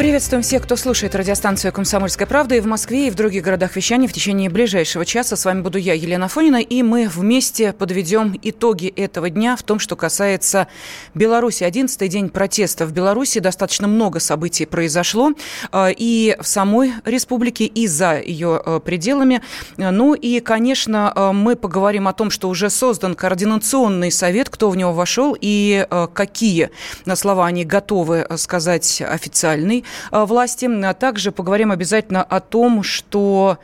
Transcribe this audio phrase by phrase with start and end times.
[0.00, 4.08] Приветствуем всех, кто слушает радиостанцию «Комсомольская правда» и в Москве, и в других городах вещания
[4.08, 5.36] в течение ближайшего часа.
[5.36, 9.78] С вами буду я, Елена Фонина, и мы вместе подведем итоги этого дня в том,
[9.78, 10.68] что касается
[11.12, 11.64] Беларуси.
[11.64, 13.40] Одиннадцатый день протеста в Беларуси.
[13.40, 15.32] Достаточно много событий произошло
[15.70, 19.42] э, и в самой республике, и за ее э, пределами.
[19.76, 24.78] Ну и, конечно, э, мы поговорим о том, что уже создан координационный совет, кто в
[24.78, 26.70] него вошел и какие
[27.16, 30.68] слова они готовы сказать официальный власти.
[30.84, 33.58] А также поговорим обязательно о том, что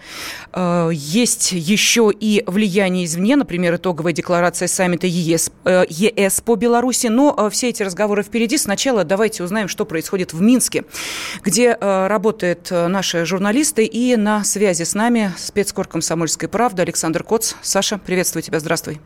[0.52, 7.08] э, есть еще и влияние извне, например, итоговая декларация саммита ЕС, э, ЕС по Беларуси.
[7.08, 8.58] Но э, все эти разговоры впереди.
[8.58, 10.84] Сначала давайте узнаем, что происходит в Минске,
[11.42, 13.84] где э, работают э, наши журналисты.
[13.84, 17.54] И на связи с нами спецкор «Комсомольской правды» Александр Коц.
[17.62, 19.00] Саша, приветствую тебя, здравствуй.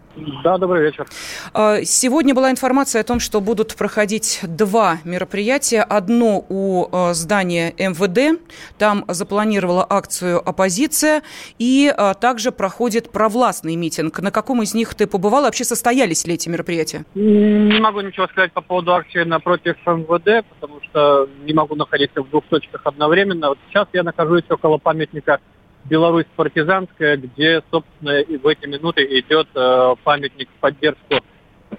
[0.44, 1.06] Да, добрый вечер.
[1.54, 5.82] Э, сегодня была информация о том, что будут проходить два мероприятия.
[5.82, 8.40] Одно у э, здание МВД.
[8.78, 11.22] Там запланировала акцию оппозиция.
[11.58, 14.18] И а, также проходит провластный митинг.
[14.20, 15.44] На каком из них ты побывала?
[15.44, 17.04] Вообще состоялись ли эти мероприятия?
[17.14, 22.30] Не могу ничего сказать по поводу акции напротив МВД, потому что не могу находиться в
[22.30, 23.48] двух точках одновременно.
[23.48, 25.40] Вот сейчас я нахожусь около памятника
[25.84, 31.20] Беларусь партизанская, где, собственно, и в эти минуты идет э, памятник в поддержку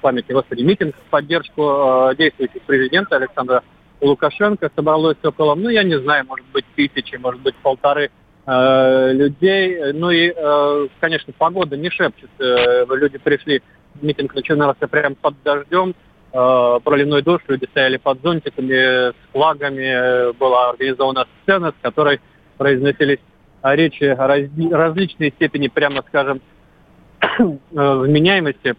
[0.02, 3.64] памятник, господи, митинг в поддержку э, действующего президента Александра
[4.02, 8.10] Лукашенко собралось около, ну, я не знаю, может быть, тысячи, может быть, полторы
[8.48, 9.94] э, людей.
[9.94, 12.30] Ну и, э, конечно, погода не шепчет.
[12.40, 13.62] Э, люди пришли,
[14.02, 15.94] митинг начинался прямо под дождем,
[16.34, 20.34] э, проливной дождь, люди стояли под зонтиками, с флагами.
[20.34, 22.20] Была организована сцена, с которой
[22.58, 23.20] произносились
[23.62, 26.42] речи раз, различной степени, прямо скажем,
[27.22, 28.76] э, вменяемости.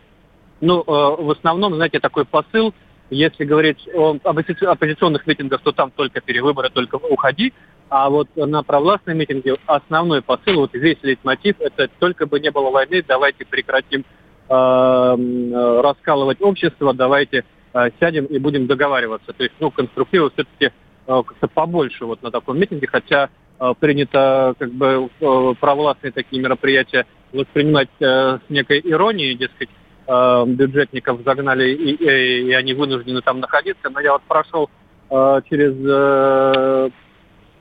[0.61, 0.85] Ну, э,
[1.23, 2.75] в основном, знаете, такой посыл–
[3.13, 7.53] если говорить о оппозиционных митингах, то там только перевыборы, только уходи.
[7.91, 12.71] А вот на провластном митинге основной посыл, вот весь лейтмотив, это только бы не было
[12.71, 14.07] войны, давайте прекратим
[14.49, 19.35] э, раскалывать общество, давайте э, сядем и будем договариваться.
[19.35, 20.73] То есть, ну, конструктива все-таки
[21.07, 21.23] э,
[21.53, 23.29] побольше вот на таком митинге, хотя
[23.61, 29.69] э, принято как бы э, провластные такие мероприятия воспринимать э, с некой иронией, дескать,
[30.07, 33.91] э, бюджетников загнали, и, и, и они вынуждены там находиться.
[33.91, 34.71] Но я вот прошел
[35.11, 36.91] э, через э,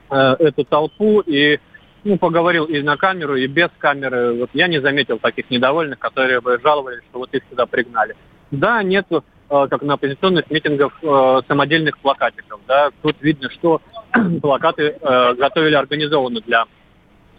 [0.10, 1.60] э, эту толпу и
[2.04, 4.34] ну, поговорил и на камеру, и без камеры.
[4.40, 8.16] Вот я не заметил таких недовольных, которые бы жаловались, что вот их сюда пригнали.
[8.52, 9.20] Да, нет, э,
[9.50, 12.60] как на оппозиционных митингах, э, самодельных плакатиков.
[12.68, 12.90] Да.
[13.02, 13.82] Тут видно, что
[14.42, 16.66] плакаты э, готовили организованно для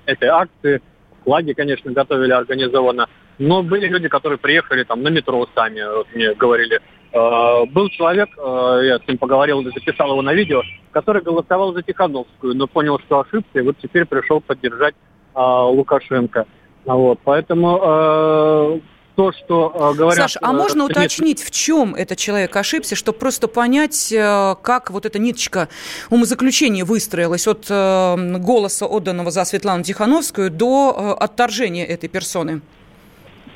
[0.07, 0.81] этой акции.
[1.25, 3.09] Флаги, конечно, готовили организованно.
[3.39, 6.81] Но были люди, которые приехали там на метро сами, вот мне говорили.
[7.13, 10.63] Э, был человек, э, я с ним поговорил, записал его на видео,
[10.93, 14.95] который голосовал за Тихановскую, но понял, что ошибся, и вот теперь пришел поддержать
[15.35, 16.47] э, Лукашенко.
[16.85, 18.81] Вот, поэтому э,
[19.15, 20.31] то, что э, говорят...
[20.31, 25.07] Саша, а можно уточнить, в чем этот человек ошибся, чтобы просто понять, э, как вот
[25.07, 25.69] эта ниточка
[26.11, 32.63] умозаключения выстроилась от э, голоса, отданного за Светлану Тихановскую, до э, отторжения этой персоны?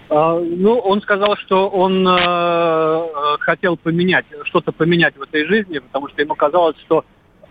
[0.08, 3.08] А, ну, он сказал, что он э,
[3.40, 7.04] хотел поменять, что-то поменять в этой жизни, потому что ему казалось, что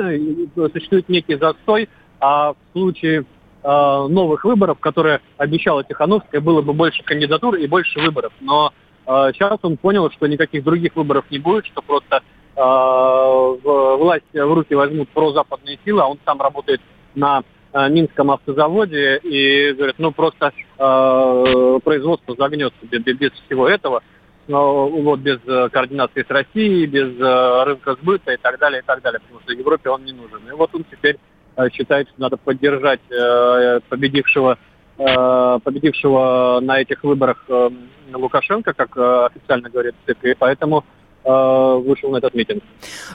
[0.72, 1.88] существует некий застой,
[2.20, 3.24] а в случае
[3.62, 8.32] э, новых выборов, которые обещала Тихановская, было бы больше кандидатур и больше выборов.
[8.40, 8.72] Но
[9.06, 12.22] э, сейчас он понял, что никаких других выборов не будет, что просто
[12.56, 16.80] э, власть в руки возьмут прозападные силы, а он сам работает
[17.14, 17.42] на
[17.74, 24.02] Э, Минском автозаводе и говорят, ну просто э, производство загнется без, без всего этого,
[24.46, 28.84] но, вот без э, координации с Россией, без э, рынка сбыта и так далее, и
[28.84, 30.40] так далее, потому что Европе он не нужен.
[30.46, 31.16] И вот он теперь
[31.56, 34.58] э, считает, что надо поддержать э, победившего
[34.98, 37.48] э, победившего на этих выборах
[38.12, 40.84] Лукашенко, как официально говорит ЦК, и поэтому
[41.24, 42.62] вышел на этот митинг.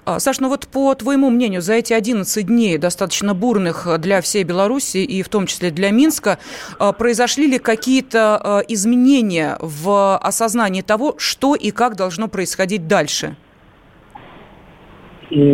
[0.05, 4.43] А, Саш, ну вот по твоему мнению, за эти 11 дней, достаточно бурных для всей
[4.43, 6.39] Беларуси и в том числе для Минска,
[6.79, 13.35] э, произошли ли какие-то э, изменения в осознании того, что и как должно происходить дальше?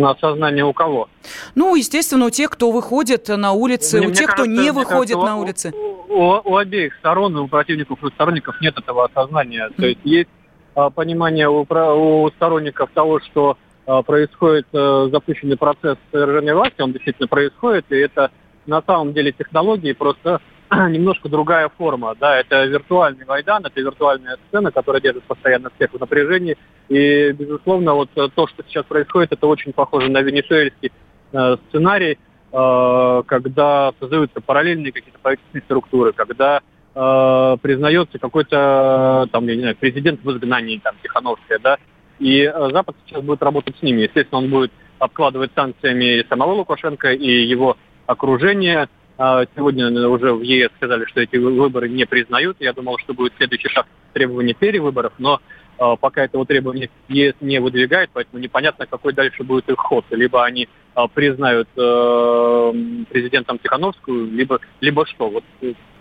[0.04, 1.10] Осознание у кого?
[1.56, 5.16] Ну, естественно, у тех, кто выходит на улицы, мне, у тех, кажется, кто не выходит
[5.16, 5.72] кажется, на улицы.
[5.74, 9.70] У, у, у обеих сторон, у противников и сторонников нет этого осознания.
[9.70, 9.74] Mm.
[9.76, 10.30] То есть есть
[10.74, 17.28] понимание у, у сторонников того, что а, происходит а, запущенный процесс свержения власти, он действительно
[17.28, 18.32] происходит, и это
[18.66, 20.40] на самом деле технологии просто
[20.72, 22.16] немножко другая форма.
[22.20, 26.58] Да, это виртуальный Майдан, это виртуальная сцена, которая держит постоянно всех в напряжении.
[26.88, 30.92] И, безусловно, вот то, что сейчас происходит, это очень похоже на венесуэльский
[31.34, 32.18] э, сценарий,
[32.52, 36.62] э, когда создаются параллельные какие-то правительственные структуры, когда
[36.96, 41.78] э, признается какой-то, там, я не знаю, президент в изгнании, там, Тихановская, да,
[42.20, 44.02] и э, Запад сейчас будет работать с ними.
[44.02, 50.70] Естественно, он будет обкладывать санкциями самого Лукашенко и его окружение, а, сегодня уже в ЕС
[50.78, 52.58] сказали, что эти выборы не признают.
[52.60, 55.40] Я думал, что будет следующий шаг требования перевыборов, но
[55.78, 60.06] пока этого требования ЕС не выдвигает, поэтому непонятно, какой дальше будет их ход.
[60.10, 60.68] Либо они
[61.14, 62.74] признают э,
[63.10, 65.30] президентом Тихановскую, либо, либо что.
[65.30, 65.44] Вот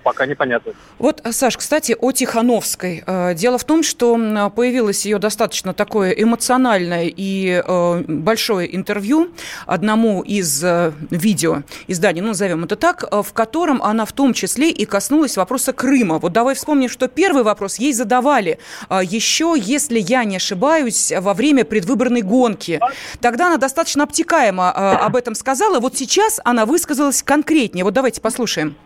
[0.02, 0.72] пока непонятно.
[0.98, 3.02] Вот, Саш, кстати, о Тихановской.
[3.06, 9.30] Э, дело в том, что появилось ее достаточно такое эмоциональное и э, большое интервью
[9.66, 14.70] одному из э, видео изданий, ну, назовем это так, в котором она в том числе
[14.70, 16.18] и коснулась вопроса Крыма.
[16.18, 18.58] Вот давай вспомним, что первый вопрос ей задавали
[18.90, 22.80] еще, если я не ошибаюсь, во время предвыборной гонки.
[23.20, 25.80] Тогда она достаточно обтекаемо об этом сказала.
[25.80, 27.84] Вот сейчас она высказалась конкретнее.
[27.84, 28.76] Вот давайте послушаем.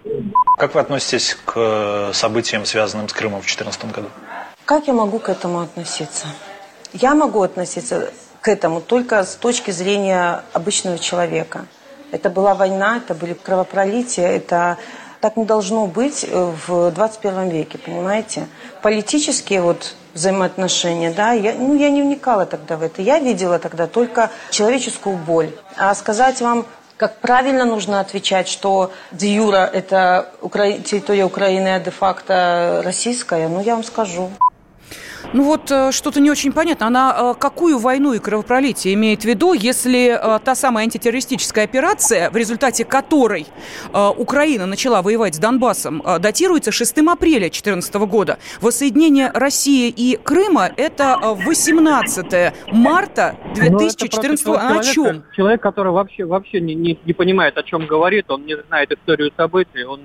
[0.58, 1.05] Как вы относитесь
[1.44, 4.08] к э, событиям, связанным с Крымом в 2014 году?
[4.64, 6.26] Как я могу к этому относиться?
[6.92, 8.10] Я могу относиться
[8.40, 11.66] к этому только с точки зрения обычного человека.
[12.12, 14.78] Это была война, это были кровопролития, это
[15.20, 18.46] так не должно быть э, в 21 веке, понимаете?
[18.82, 23.02] Политические вот взаимоотношения, да, я, ну, я не вникала тогда в это.
[23.02, 25.50] Я видела тогда только человеческую боль.
[25.76, 26.66] А сказать вам,
[26.96, 30.72] как правильно нужно отвечать, что де юра– это Укра...
[30.72, 33.48] территория Украины, а де-факто российская?
[33.48, 34.31] Ну, я вам скажу.
[35.32, 36.87] Ну вот э, что-то не очень понятно.
[36.87, 42.31] Она э, какую войну и кровопролитие имеет в виду, если э, та самая антитеррористическая операция,
[42.31, 43.46] в результате которой
[43.93, 48.38] Украина начала воевать с Донбассом, датируется 6 апреля 2014 года.
[48.61, 54.61] Воссоединение России и Крыма– это 18 марта 2014 года.
[54.61, 55.25] А о чем?
[55.34, 59.32] Человек, который вообще, вообще не, не, не понимает, о чем говорит, он не знает историю
[59.37, 60.00] событий, он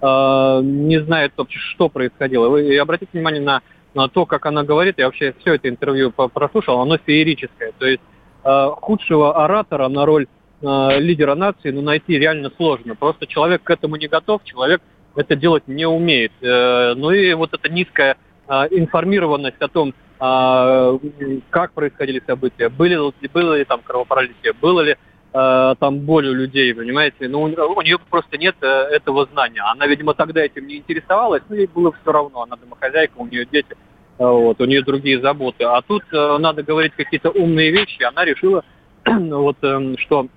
[0.00, 2.48] э, не знает вообще, что происходило.
[2.48, 3.62] Вы обратите внимание на
[4.12, 7.72] то, как она говорит, я вообще все это интервью прослушал, оно феерическое.
[7.78, 8.02] То есть
[8.44, 10.26] э, худшего оратора на роль
[10.60, 12.96] э, лидера нации ну, найти реально сложно.
[12.96, 14.82] Просто человек к этому не готов, человек
[15.14, 16.32] это делать не умеет.
[16.42, 22.98] Э, ну и вот эта низкая информированность о том, как происходили события, были,
[23.32, 24.96] было ли там кровопролитие, было ли
[25.34, 27.28] э, там боль у людей, понимаете?
[27.28, 29.60] Ну, у, нее просто нет э, этого знания.
[29.62, 32.42] Она, видимо, тогда этим не интересовалась, но ей было все равно.
[32.42, 33.76] Она домохозяйка, у нее дети, э,
[34.24, 35.64] вот, у нее другие заботы.
[35.64, 38.02] А тут надо говорить какие-то умные вещи.
[38.02, 38.64] Она решила,
[39.04, 39.56] вот,
[39.98, 40.28] что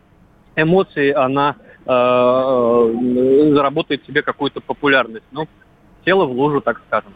[0.56, 1.56] эмоции она
[3.56, 5.24] заработает себе какую-то популярность.
[5.32, 5.48] Ну,
[6.08, 7.14] села в лужу, так скажем.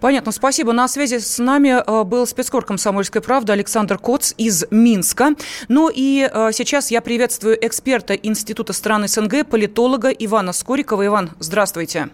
[0.00, 0.72] Понятно, спасибо.
[0.72, 5.34] На связи с нами э, был спецкор «Комсомольской правды» Александр Коц из Минска.
[5.68, 11.06] Ну и э, сейчас я приветствую эксперта Института стран СНГ, политолога Ивана Скорикова.
[11.06, 12.08] Иван, здравствуйте.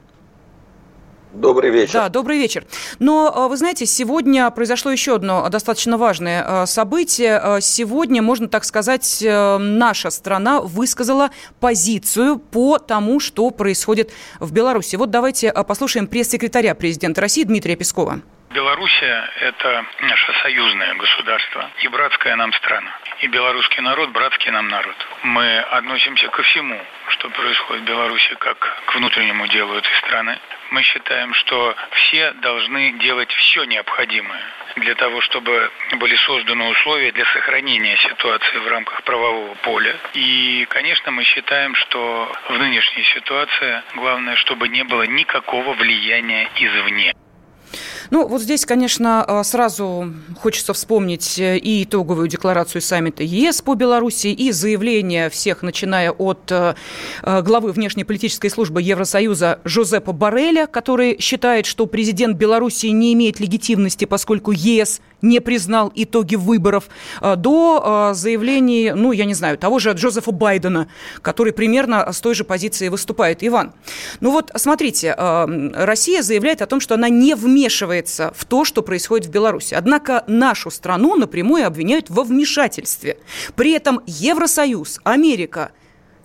[1.32, 1.94] Добрый вечер.
[1.94, 2.64] Да, добрый вечер.
[2.98, 7.40] Но, э, вы знаете, сегодня произошло еще одно достаточно важное э, событие.
[7.42, 11.30] Э, сегодня, можно так сказать, наша страна высказала
[11.60, 14.96] позицию по тому, что происходит в Беларуси.
[14.96, 18.20] Вот давайте послушаем пресс-секретаря президента России Дмитрия Пескова.
[18.50, 22.90] Белоруссия– это наше союзное государство и братская нам страна.
[23.22, 24.96] И белорусский народ– братский нам народ.
[25.22, 26.78] Мы относимся ко всему,
[27.08, 30.38] что происходит в Беларуси, как к внутреннему делу этой страны.
[30.72, 34.40] Мы считаем, что все должны делать все необходимое
[34.76, 39.94] для того, чтобы были созданы условия для сохранения ситуации в рамках правового поля.
[40.14, 47.12] И, конечно, мы считаем, что в нынешней ситуации главное, чтобы не было никакого влияния извне.
[48.12, 53.74] Ну, вот здесь, конечно, э, сразу хочется вспомнить э, и итоговую декларацию саммита ЕС по
[53.74, 56.74] Беларуси, и заявление всех, начиная от э,
[57.22, 64.52] главы внешнеполитической службы Евросоюза Жозепа Барреля, который считает, что президент Беларуси не имеет легитимности, поскольку
[64.52, 66.88] ЕС не признал итоги выборов,
[67.20, 70.88] до заявлений, ну, я не знаю, того же Джозефа Байдена,
[71.22, 73.42] который примерно с той же позиции выступает.
[73.42, 73.72] Иван,
[74.20, 79.26] ну вот смотрите, Россия заявляет о том, что она не вмешивается в то, что происходит
[79.26, 79.74] в Беларуси.
[79.74, 83.18] Однако нашу страну напрямую обвиняют во вмешательстве.
[83.54, 85.72] При этом Евросоюз, Америка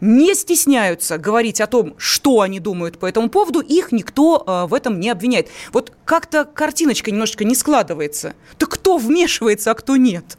[0.02, 4.74] не стесняются говорить о том, что они думают по этому поводу, их никто э, в
[4.74, 5.50] этом не обвиняет.
[5.72, 8.34] Вот как-то картиночка немножечко не складывается.
[8.58, 10.38] Так кто вмешивается, а кто нет?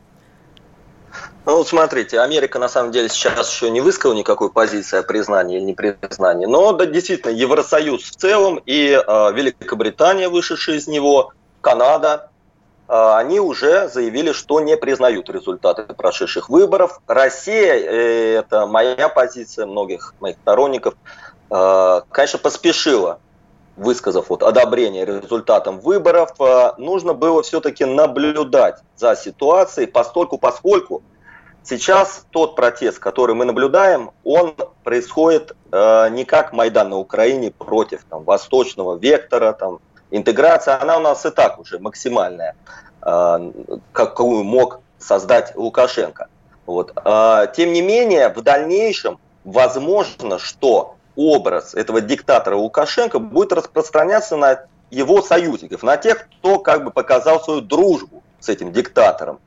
[1.47, 5.65] Ну, смотрите, Америка на самом деле сейчас еще не высказала никакой позиции о признании или
[5.65, 12.31] непризнании, но да, действительно Евросоюз в целом и э, Великобритания, вышедшая из него, Канада,
[12.89, 17.01] они уже заявили, что не признают результаты прошедших выборов.
[17.07, 20.95] Россия, э, это моя позиция, многих моих сторонников,
[21.51, 23.21] э, конечно, поспешила
[23.79, 31.03] высказав вот одобрение результатам выборов, э, нужно было все-таки наблюдать за ситуацией, постольку поскольку
[31.63, 34.55] сейчас тот протест, который мы наблюдаем, он
[34.85, 39.79] происходит э, не как Майдан на Украине против там, восточного вектора, там,
[40.11, 42.55] интеграция, она у нас и так уже максимальная,
[43.03, 43.53] э,
[43.93, 46.29] какую мог создать Лукашенко.
[46.67, 46.93] Вот.
[47.05, 54.65] Э, тем не менее, в дальнейшем возможно, что образ этого диктатора Лукашенко будет распространяться на
[54.91, 59.41] его союзников, на тех, кто как бы показал свою дружбу с этим диктатором,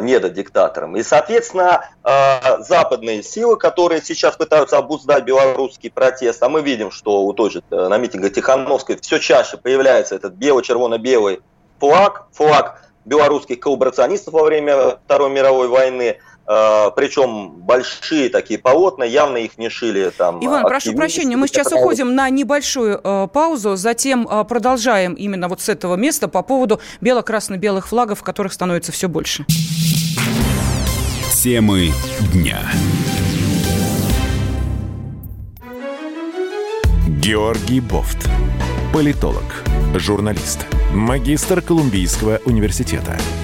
[0.00, 0.96] недодиктатором.
[0.96, 7.24] И, соответственно, э, западные силы, которые сейчас пытаются обуздать белорусский протест, а мы видим, что
[7.24, 11.40] у той же э, на митинге Тихановской все чаще появляется этот бело-червоно-белый
[11.78, 19.56] флаг, флаг белорусских коллаборационистов во время Второй мировой войны– причем большие такие полотна, явно их
[19.58, 20.44] не шили там.
[20.44, 25.60] Иван, прошу прощения, мы сейчас уходим на небольшую э, паузу, затем э, продолжаем именно вот
[25.60, 29.46] с этого места по поводу бело-красно-белых флагов, которых становится все больше.
[31.42, 31.90] Темы
[32.32, 32.60] дня.
[37.06, 38.28] Георгий Бофт.
[38.92, 43.18] Политолог, журналист, магистр Колумбийского университета–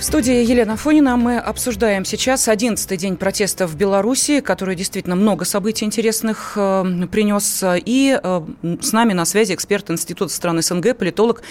[0.00, 5.44] В студии Елена Фонина мы обсуждаем сейчас 11-й день протеста в Беларуси, который действительно много
[5.44, 7.62] событий интересных э, принес.
[7.84, 8.42] И э,
[8.80, 11.42] с нами на связи эксперт Института стран СНГ, политолог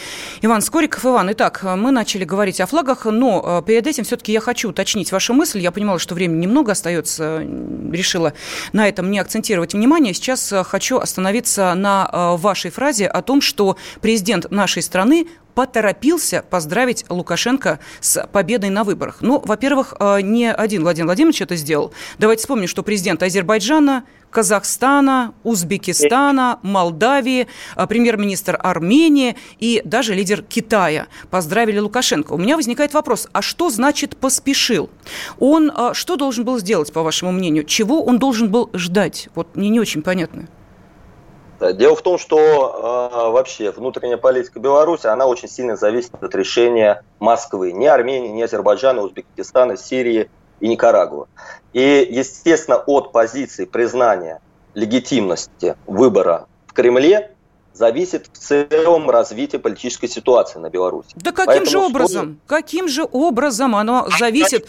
[0.42, 1.06] Иван Скориков.
[1.06, 5.12] Иван, итак, мы начали говорить о флагах, но э, перед этим все-таки я хочу уточнить
[5.12, 5.60] вашу мысль.
[5.60, 7.46] Я понимала, что времени немного остается,
[7.92, 8.34] решила
[8.74, 10.16] на этом не акцентировать внимание.
[10.16, 15.28] Сейчас э, хочу остановиться на э, вашей фразе о том, что президент нашей страны
[15.60, 19.18] поторопился поздравить Лукашенко с победой на выборах.
[19.20, 21.92] Ну, во-первых, э, не один Владимир Владимирович это сделал.
[22.18, 31.08] Давайте вспомним, что президент Азербайджана, Казахстана, Узбекистана, Молдавии, э, премьер-министр Армении и даже лидер Китая
[31.30, 32.32] поздравили Лукашенко.
[32.32, 34.90] У меня возникает вопрос, а что значит поспешил?
[35.40, 37.66] Он э, что должен был сделать, по вашему мнению?
[37.66, 39.28] Чего он должен был ждать?
[39.36, 40.48] Вот мне не очень понятно.
[41.60, 47.04] Дело в том, что э, вообще внутренняя политика Беларуси, она очень сильно зависит от решения
[47.20, 47.74] Москвы.
[47.74, 50.30] Ни Армении, ни Азербайджана, Узбекистана, Сирии
[50.62, 51.28] и Никарагуа.
[51.74, 54.42] И, естественно, от позиции признания
[54.74, 57.36] легитимности выбора в Кремле
[57.74, 61.10] зависит в целом развитие политической ситуации на Беларуси.
[61.16, 62.40] Да каким Поэтому же образом?
[62.46, 62.56] Что...
[62.56, 64.68] Каким же образом оно зависит?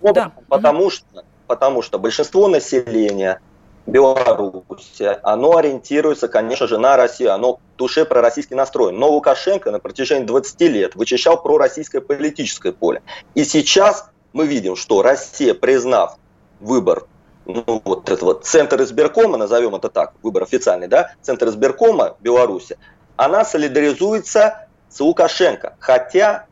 [0.00, 0.42] Образом, да.
[0.48, 3.40] потому, что, потому что большинство населения
[3.86, 8.98] Беларуси, оно ориентируется, конечно же, на Россию, оно в душе пророссийский настроен.
[8.98, 13.02] Но Лукашенко на протяжении 20 лет вычищал пророссийское политическое поле.
[13.34, 16.16] И сейчас мы видим, что Россия, признав
[16.60, 17.06] выбор
[17.46, 22.78] ну, вот этого центра избиркома, назовем это так, выбор официальный, да, центр избиркома Беларуси,
[23.16, 25.76] она солидаризуется с Лукашенко.
[25.78, 26.46] Хотя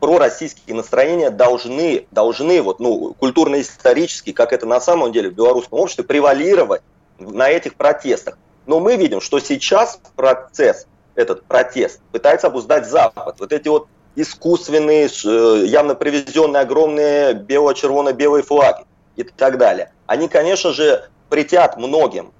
[0.00, 6.04] пророссийские настроения должны, должны вот, ну, культурно-исторически, как это на самом деле в белорусском обществе,
[6.04, 6.82] превалировать
[7.18, 8.38] на этих протестах.
[8.66, 13.36] Но мы видим, что сейчас процесс, этот протест, пытается обуздать Запад.
[13.38, 18.84] Вот эти вот искусственные, э, явно привезенные огромные бело-червоно-белые флаги
[19.14, 19.92] и так далее.
[20.06, 22.32] Они, конечно же, притят многим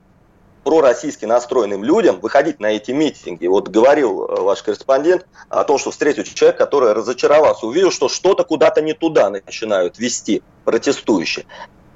[0.66, 3.46] пророссийски настроенным людям выходить на эти митинги.
[3.46, 8.42] Вот говорил э, ваш корреспондент о том, что встретил человек, который разочаровался, увидел, что что-то
[8.42, 11.46] куда-то не туда начинают вести протестующие.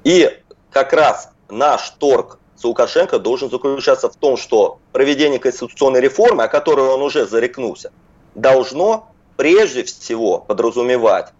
[0.05, 0.39] И
[0.71, 6.47] как раз наш торг с Лукашенко должен заключаться в том, что проведение конституционной реформы, о
[6.47, 7.91] которой он уже зарекнулся,
[8.35, 11.33] должно прежде всего подразумевать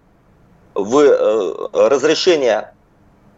[0.74, 2.74] в э, разрешение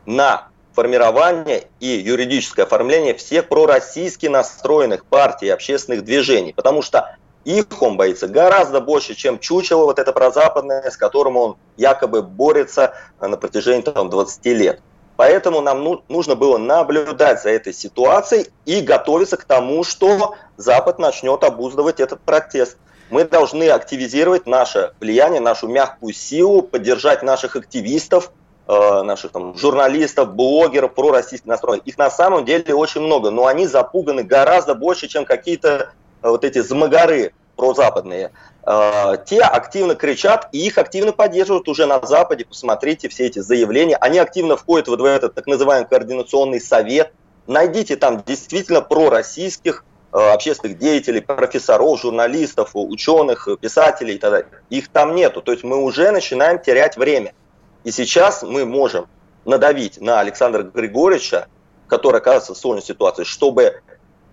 [0.07, 7.15] на формирование и юридическое оформление всех пророссийски настроенных партий и общественных движений, потому что
[7.45, 12.93] их он боится гораздо больше, чем Чучело, вот это прозападное, с которым он якобы борется
[13.19, 14.81] на протяжении там, 20 лет.
[15.15, 20.99] Поэтому нам ну, нужно было наблюдать за этой ситуацией и готовиться к тому, что Запад
[20.99, 22.77] начнет обуздывать этот протест.
[23.09, 30.33] Мы должны активизировать наше влияние, нашу мягкую силу, поддержать наших активистов, э, наших там, журналистов,
[30.33, 31.83] блогеров, пророссийских настроек.
[31.85, 35.91] Их на самом деле очень много, но они запуганы гораздо больше, чем какие-то
[36.21, 38.31] э, вот эти змагары прозападные.
[38.65, 42.45] Э, те активно кричат, и их активно поддерживают уже на Западе.
[42.45, 43.97] Посмотрите все эти заявления.
[43.97, 47.11] Они активно входят вот в этот так называемый координационный совет.
[47.47, 54.47] Найдите там действительно пророссийских э, общественных деятелей, профессоров, журналистов, ученых, писателей и так далее.
[54.69, 55.41] Их там нету.
[55.41, 57.33] То есть мы уже начинаем терять время.
[57.83, 59.07] И сейчас мы можем
[59.45, 61.47] надавить на Александра Григорьевича,
[61.87, 63.81] который оказывается в сложной ситуации, чтобы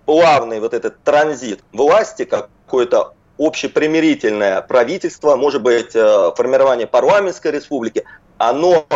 [0.07, 8.04] плавный вот этот транзит власти, какое-то общепримирительное правительство, может быть, э, формирование парламентской республики,
[8.38, 8.87] оно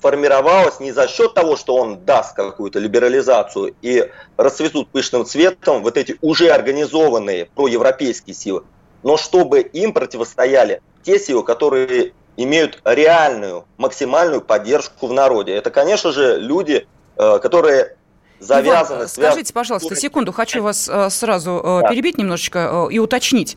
[0.00, 5.96] формировалось не за счет того, что он даст какую-то либерализацию и расцветут пышным цветом вот
[5.96, 8.64] эти уже организованные проевропейские силы,
[9.02, 15.54] но чтобы им противостояли те силы, которые имеют реальную, максимальную поддержку в народе.
[15.54, 17.96] Это, конечно же, люди, э, которые
[18.38, 18.98] завязаны.
[18.98, 21.88] Иван, скажите, пожалуйста, секунду, хочу вас э, сразу э, да.
[21.88, 23.56] перебить немножечко и уточнить.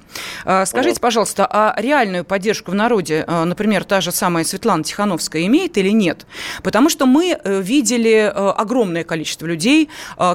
[0.66, 5.90] Скажите, пожалуйста, а реальную поддержку в народе, например, та же самая Светлана Тихановская имеет или
[5.90, 6.26] нет?
[6.64, 9.90] Потому что мы видели огромное количество людей,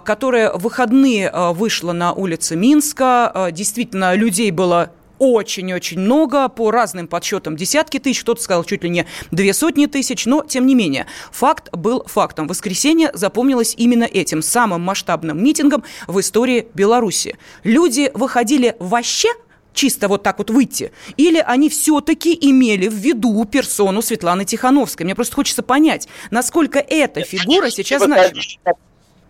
[0.04, 3.48] которые в выходные вышло на улицы Минска.
[3.50, 9.06] Действительно, людей было очень-очень много, по разным подсчетам десятки тысяч, кто-то сказал чуть ли не
[9.30, 12.48] две сотни тысяч, но тем не менее, факт был фактом.
[12.48, 17.38] Воскресенье запомнилось именно этим, самым масштабным митингом в истории Беларуси.
[17.64, 19.28] Люди выходили вообще
[19.76, 20.90] чисто вот так вот выйти?
[21.16, 25.04] Или они все-таки имели в виду персону Светланы Тихановской?
[25.04, 28.58] Мне просто хочется понять, насколько эта фигура сейчас значит.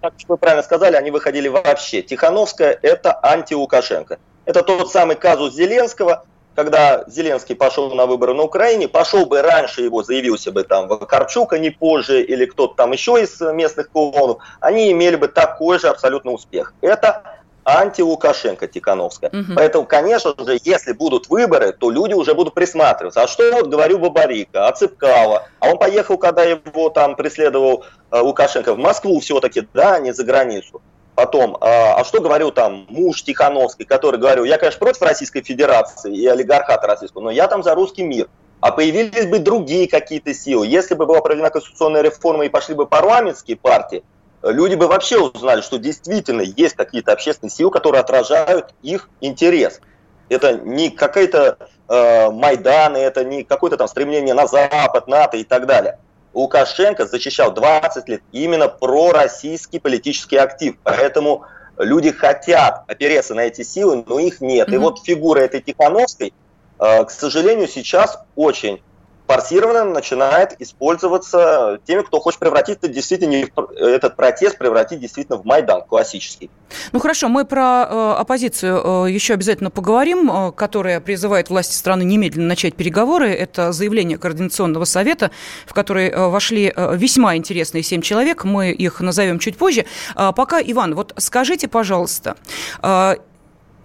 [0.01, 2.01] Как вы правильно сказали, они выходили вообще.
[2.03, 4.19] Тихановская– это анти-Лукашенко.
[4.47, 9.83] Это тот самый казус Зеленского, когда Зеленский пошел на выборы на Украине, пошел бы раньше
[9.83, 14.39] его, заявился бы там Вакарчук, а не позже, или кто-то там еще из местных клоунов,
[14.61, 16.73] они имели бы такой же абсолютно успех.
[16.81, 17.23] Это
[17.67, 19.31] анти-Лукашенко Тихановская.
[19.31, 19.55] Угу.
[19.57, 23.23] Поэтому, конечно же, если будут выборы, то люди уже будут присматриваться.
[23.23, 25.49] А что вот говорю Бабарика, а Цыпкава?
[25.59, 30.13] А он поехал, когда его там преследовал э, Лукашенко в Москву все-таки, да, а не
[30.13, 30.81] за границу.
[31.17, 36.15] Потом, а, а что говорил там муж Тихановский, который говорил, я, конечно, против Российской Федерации
[36.15, 38.29] и олигархата российского, но я там за русский мир.
[38.61, 40.67] А появились бы другие какие-то силы.
[40.67, 44.05] Если бы была проведена конституционная реформа и пошли бы парламентские партии,
[44.43, 49.81] люди бы вообще узнали, что действительно есть какие-то общественные силы, которые отражают их интерес.
[50.29, 51.57] Это не какая-то
[51.89, 55.99] э, Майдан, это не какое-то там стремление на Запад, НАТО и так далее.
[56.37, 60.77] Лукашенко защищал 20 лет именно пророссийский политический актив.
[60.85, 61.47] Поэтому
[61.79, 64.69] люди хотят опереться на эти силы, но их нет.
[64.69, 64.75] Mm-hmm.
[64.75, 66.35] И вот фигура этой Тихановской,
[66.79, 68.83] э, к сожалению, сейчас очень
[69.27, 75.83] форсированно начинает использоваться теми, кто хочет превратить это действительно, этот протест превратить действительно в Майдан
[75.83, 76.51] классический.
[76.93, 82.03] Ну хорошо, мы про э, оппозицию э, еще обязательно поговорим, э, которая призывает власти страны
[82.03, 83.31] немедленно начать переговоры.
[83.31, 85.31] Это заявление Координационного совета,
[85.67, 88.45] в который э, вошли э, весьма интересные семь человек.
[88.45, 89.87] Мы их назовем чуть позже.
[90.17, 92.37] Э, пока, Иван, вот скажите, пожалуйста,
[92.83, 93.17] э,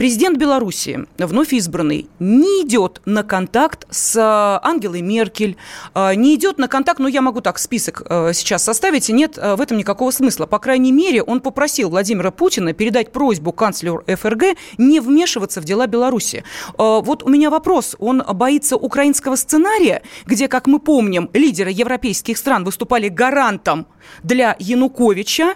[0.02, 5.58] Президент Беларуси, вновь избранный, не идет на контакт с э, Ангелой Меркель,
[5.94, 9.38] э, не идет на контакт, ну, я могу так список э, сейчас составить, и нет
[9.38, 10.48] в этом никакого смысла.
[10.48, 15.86] По крайней мере, он попросил Владимира Путина передать просьбу канцлеру ФРГ не вмешиваться в дела
[15.86, 16.44] Беларуси.
[16.80, 17.96] Вот у меня вопрос.
[18.00, 23.86] Он боится украинского сценария, где, как мы помним, лидеры европейских стран выступали гарантом
[24.24, 25.54] для Януковича,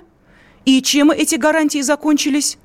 [0.66, 2.60] и чем эти гарантии закончились?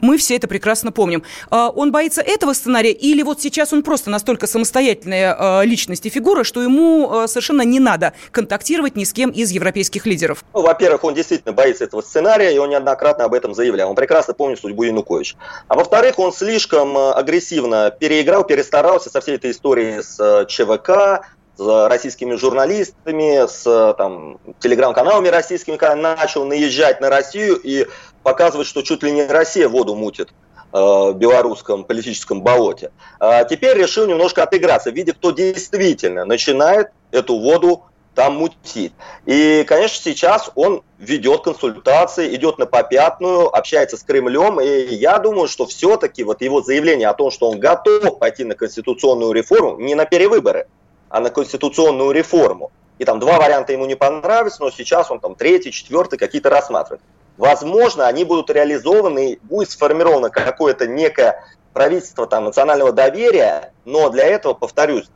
[0.00, 1.22] Мы все это прекрасно помним.
[1.50, 6.10] А, он боится этого сценария или вот сейчас он просто настолько самостоятельная а, личность и
[6.10, 10.44] фигура, что ему а, совершенно не надо контактировать ни с кем из европейских лидеров?
[10.54, 13.90] Ну, во-первых, он действительно боится этого сценария, и он неоднократно об этом заявлял.
[13.90, 15.36] Он прекрасно помнит судьбу Януковича.
[15.66, 21.26] А во-вторых, он слишком агрессивно переиграл, перестарался со всей этой историей с ЧВК,
[21.58, 27.86] с российскими журналистами, с там, телеграм-каналами российскими, когда начал наезжать на Россию и
[28.22, 30.30] показывать, что чуть ли не Россия воду мутит
[30.72, 37.84] э, белорусском политическом болоте, а теперь решил немножко отыграться, видя, кто действительно начинает эту воду
[38.14, 38.92] там мутить.
[39.26, 45.46] И, конечно, сейчас он ведет консультации, идет на попятную, общается с Кремлем, и я думаю,
[45.46, 49.94] что все-таки вот его заявление о том, что он готов пойти на конституционную реформу, не
[49.94, 50.66] на перевыборы,
[51.10, 52.70] на конституционную реформу.
[52.98, 57.00] И там два варианта ему не понравились, но сейчас он там третий, четвертый какие-то рассматривает.
[57.36, 64.24] Возможно, они будут реализованы, и будет сформировано какое-то некое правительство там, национального доверия, но для
[64.24, 65.08] этого, повторюсь,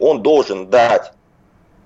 [0.00, 1.12] он должен дать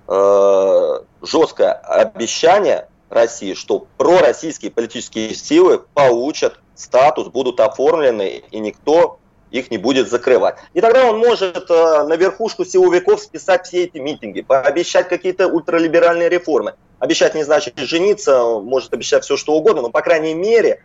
[0.09, 9.19] э, жесткое обещание России, что пророссийские политические силы получат статус, будут оформлены, и никто
[9.51, 10.55] их не будет закрывать.
[10.73, 16.29] И тогда он может э, на верхушку силовиков списать все эти митинги, пообещать какие-то ультралиберальные
[16.29, 16.73] реформы.
[16.99, 20.81] Обещать не значит жениться, может обещать все что угодно, но, по крайней мере,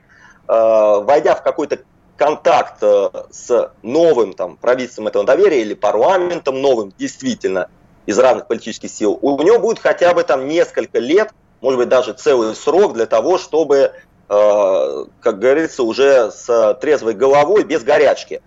[0.49, 1.79] э, войдя в какой-то
[2.17, 7.71] контакт э, с новым там, правительством этого доверия или парламентом новым, действительно,
[8.07, 12.13] из разных политических сил, у него будет хотя бы там несколько лет, может быть, даже
[12.13, 13.93] целый срок для того, чтобы,
[14.29, 18.43] э, как говорится, уже с трезвой головой, без горячки,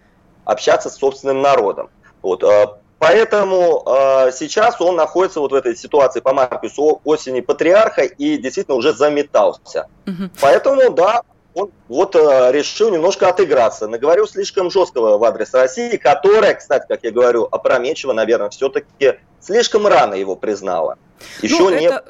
[0.50, 1.90] общаться с собственным народом.
[2.22, 2.44] Вот.
[2.44, 8.38] Э, поэтому э, сейчас он находится вот в этой ситуации по Маркусу осени патриарха и
[8.38, 9.88] действительно уже заметался.
[10.08, 10.30] Угу.
[10.42, 11.22] Поэтому, да,
[11.54, 13.88] он вот э, решил немножко отыграться.
[13.88, 19.88] Наговорил слишком жесткого в адрес России, которая, кстати, как я говорю, опрометчиво, наверное, все-таки слишком
[19.88, 20.98] рано его признала.
[21.42, 22.04] Еще ну, не это,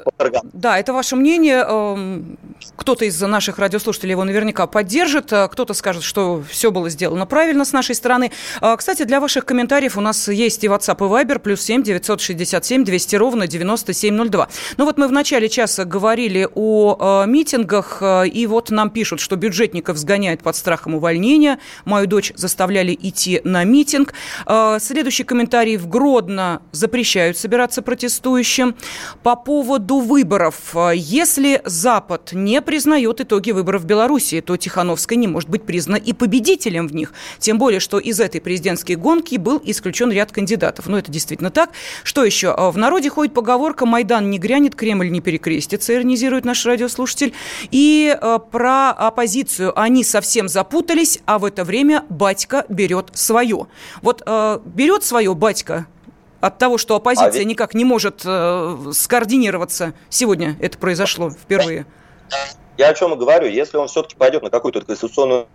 [0.54, 1.64] Да, это ваше мнение.
[1.68, 2.38] Эм,
[2.76, 7.66] кто-то из наших радиослушателей его наверняка поддержит, а кто-то скажет, что все было сделано правильно
[7.66, 8.32] с нашей стороны.
[8.62, 12.84] А, кстати, для ваших комментариев у нас есть и WhatsApp, и Viber, плюс 7 967
[12.84, 14.50] 200 ровно 9702.
[14.78, 19.20] Ну вот мы в начале часа говорили о э, митингах, э, и вот нам пишут,
[19.20, 21.60] что бюджетников сгоняют под страхом увольнения.
[21.86, 24.14] Мою дочь заставляли идти на митинг.
[24.48, 25.78] Э, следующий комментарий.
[25.78, 26.62] В Гродно
[27.20, 28.76] запрещают собираться протестующим.
[29.24, 30.76] По поводу выборов.
[30.94, 36.14] Если Запад не признает итоги выборов в Беларуси, то Тихановская не может быть признана и
[36.14, 37.14] победителем в них.
[37.40, 40.88] Тем более, что из этой президентской гонки был исключен ряд кандидатов.
[40.88, 41.72] Ну, это действительно так.
[42.04, 42.56] Что еще?
[42.56, 47.34] В народе ходит поговорка «Майдан не грянет, Кремль не перекрестится», иронизирует наш радиослушатель.
[47.72, 49.78] И э, про оппозицию.
[49.80, 53.68] Они совсем запутались, а в это время батька берет свое.
[54.02, 55.88] Вот э, берет свое батька
[56.42, 59.94] от того, что оппозиция а никак не может э, скоординироваться.
[60.10, 61.86] Сегодня это произошло впервые.
[62.78, 63.48] Я о чем и говорю.
[63.48, 65.48] Если он все-таки пойдет на какую-то конституционную...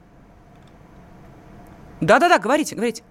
[2.00, 3.02] Да-да-да, говорите, говорите.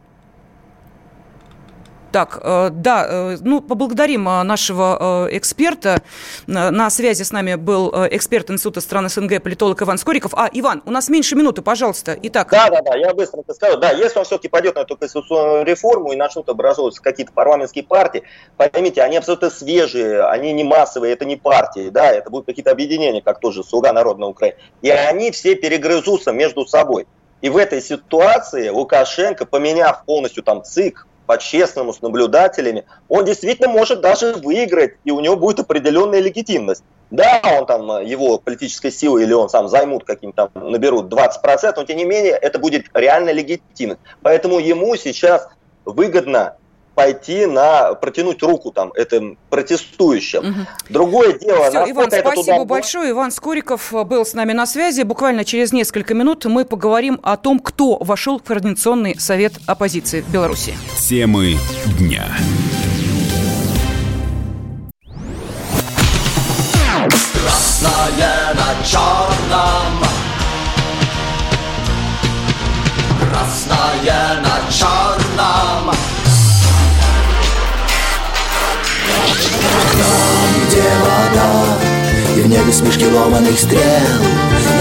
[2.14, 6.04] Так, э, да, э, ну, поблагодарим э, нашего эксперта.
[6.46, 10.36] На связи с нами был эксперт Института стран СНГ, политолог Иван Скориков.
[10.36, 12.16] А, Иван, у нас меньше минуты, пожалуйста.
[12.22, 12.50] Итак.
[12.52, 13.78] Да, да, да, я быстро скажу.
[13.78, 18.22] Да, если он все-таки пойдет на эту конституционную реформу и начнут образовываться какие-то парламентские партии,
[18.58, 23.24] поймите, они абсолютно свежие, они не массовые, это не партии, да, это будут какие-то объединения,
[23.24, 24.58] как тоже «Слуга народа Украины».
[24.84, 27.08] И они все перегрызутся между собой.
[27.42, 34.02] И в этой ситуации Лукашенко, поменяв полностью там ЦИК, по-честному, с наблюдателями, он действительно может
[34.02, 36.84] даже выиграть, и у него будет определенная легитимность.
[37.12, 41.84] Да, он там, э, его политической силы или он сам займут каким-то, наберут 20%, но
[41.84, 44.02] тем не менее это будет реально легитимность.
[44.22, 45.48] Поэтому ему сейчас
[45.86, 46.56] выгодно
[46.96, 50.40] пойти на протянуть руку там этим протестующим.
[50.40, 50.60] Угу.
[50.90, 51.70] Другое дело.
[51.70, 52.66] Все, Иван, спасибо туда...
[52.66, 53.12] большое.
[53.12, 55.02] Иван Скориков э, был с нами на связи.
[55.04, 60.30] Буквально через несколько минут мы поговорим о том, кто вошел в Координационный совет оппозиции в
[60.30, 60.76] Беларуси.
[60.98, 61.58] Темы
[62.00, 62.26] дня.
[67.34, 70.04] Красное на черном
[73.20, 75.13] Красное на черном
[79.94, 81.78] Там, где вода
[82.36, 83.82] И в небе смешки ломаных стрел.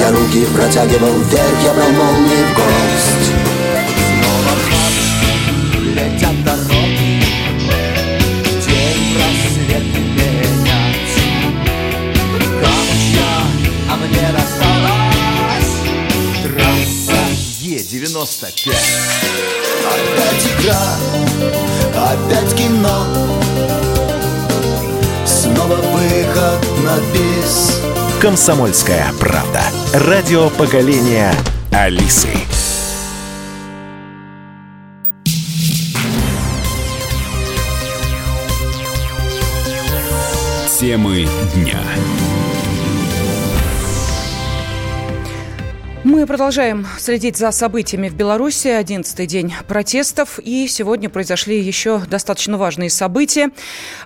[0.01, 3.33] Я руки протягивал вверх, я брал молнии в гость.
[4.07, 4.83] Снова в
[5.95, 7.23] летят дороги
[8.67, 11.15] День просвет менять
[12.61, 13.33] Камушья,
[13.91, 15.73] а мне досталась
[16.43, 17.23] Трасса
[17.61, 18.75] Е-95
[19.85, 20.85] Опять игра,
[21.95, 23.92] опять кино
[25.55, 27.81] снова выход на бис.
[28.21, 29.63] Комсомольская правда.
[29.93, 31.33] Радио поколения
[31.71, 32.29] Алисы.
[40.79, 41.79] Темы дня.
[46.13, 48.69] Мы продолжаем следить за событиями в Беларуси.
[48.69, 50.39] Одиннадцатый день протестов.
[50.41, 53.49] И сегодня произошли еще достаточно важные события.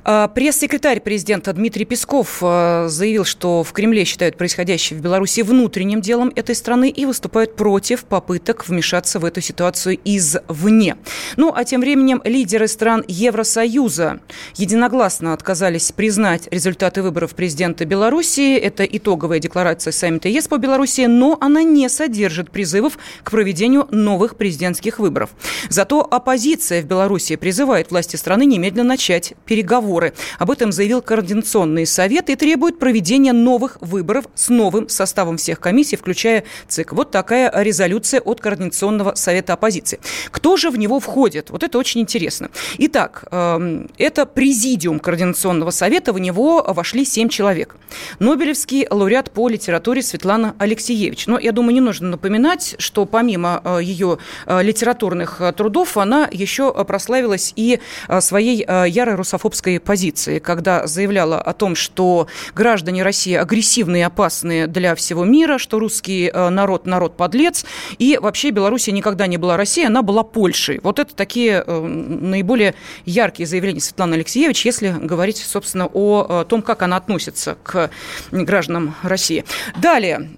[0.05, 6.01] А, пресс-секретарь президента Дмитрий Песков а, заявил, что в Кремле считают происходящее в Беларуси внутренним
[6.01, 10.99] делом этой страны и выступают против попыток вмешаться в эту ситуацию извне.
[11.37, 14.21] Ну, а тем временем лидеры стран Евросоюза
[14.55, 18.57] единогласно отказались признать результаты выборов президента Беларуси.
[18.57, 24.37] Это итоговая декларация саммита ЕС по Беларуси, но она не содержит призывов к проведению новых
[24.37, 25.30] президентских выборов.
[25.68, 30.12] Зато оппозиция в Беларуси призывает власти страны немедленно начать переговоры.
[30.38, 35.96] Об этом заявил Координационный совет и требует проведения новых выборов с новым составом всех комиссий,
[35.96, 36.92] включая ЦИК.
[36.92, 39.98] Вот такая резолюция от Координационного совета оппозиции.
[40.30, 41.50] Кто же в него входит?
[41.50, 42.50] Вот это очень интересно.
[42.78, 46.12] Итак, эм, это президиум Координационного совета.
[46.12, 47.76] В него вошли семь человек.
[48.18, 51.26] Нобелевский лауреат по литературе Светлана Алексеевич.
[51.26, 56.29] Но я думаю, не нужно напоминать, что помимо э, ее э, литературных э, трудов, она
[56.31, 57.81] еще прославилась и
[58.20, 64.94] своей ярой русофобской позицией, когда заявляла о том, что граждане России агрессивные и опасные для
[64.94, 67.64] всего мира, что русский народ– народ подлец,
[67.99, 70.81] и вообще Белоруссия никогда не была Россией, она была Польшей.
[70.83, 76.96] Вот это такие наиболее яркие заявления Светланы Алексеевич, если говорить, собственно, о том, как она
[76.96, 77.90] относится к
[78.33, 79.44] гражданам России.
[79.81, 80.31] Далее,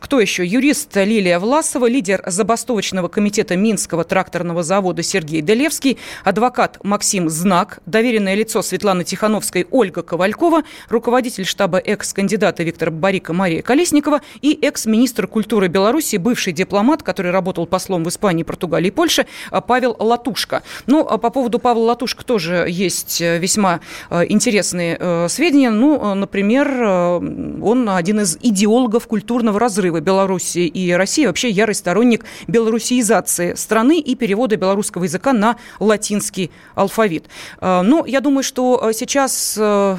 [0.00, 0.44] кто еще?
[0.44, 7.78] Юрист Юрист Лилия Власова, лидер забастовочного комитета Минского тракторного завода Сергей Делевский, адвокат Максим Знак,
[7.86, 15.26] доверенное лицо Светланы Тихановской Ольга Ковалькова, руководитель штаба экс-кандидата Виктора Барика Мария Колесникова и экс-министр
[15.26, 19.26] культуры Беларуси, бывший дипломат, который работал послом в Испании, Португалии и Польше,
[19.66, 20.62] Павел Латушка.
[20.86, 25.70] Ну, а по поводу Павла Латушка тоже есть э, весьма э, интересные э, сведения.
[25.70, 33.54] Ну, например, он один из идеологов культурного разрыва Беларуси и России вообще ярый сторонник белорусизации
[33.54, 37.26] страны и перевода белорусского языка на латинский алфавит.
[37.60, 39.96] Э, ну, я думаю, что э, сейчас э,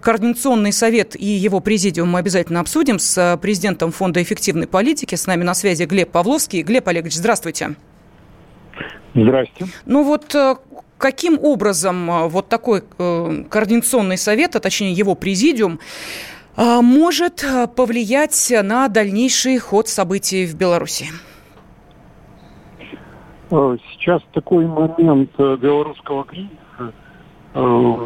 [0.00, 5.14] Координационный совет и его президиум мы обязательно обсудим с президентом Фонда эффективной политики.
[5.14, 6.62] С нами на связи Глеб Павловский.
[6.62, 7.74] Глеб Олегович, здравствуйте.
[9.14, 9.66] Здрасте.
[9.86, 10.36] Ну вот
[10.98, 15.80] каким образом вот такой координационный совет, а точнее его президиум,
[16.56, 21.06] может а, повлиять на дальнейший ход событий в Беларуси?
[23.50, 26.92] А, сейчас такой момент э, белорусского кризиса,
[27.54, 27.96] э,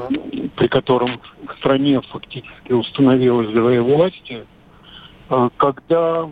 [0.56, 4.46] при котором в стране фактически установилась две власти,
[5.30, 6.28] э, когда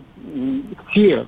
[0.89, 1.27] все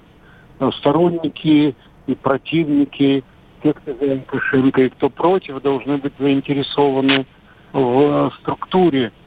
[0.79, 1.75] сторонники
[2.07, 3.23] и противники,
[3.61, 7.27] те, кто за Лукашенко и кто против, должны быть заинтересованы
[7.73, 9.18] в структуре Э,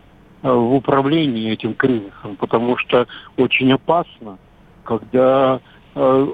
[0.51, 4.39] в управлении этим кризисом, потому что очень опасно,
[4.85, 5.61] когда
[5.95, 6.27] э,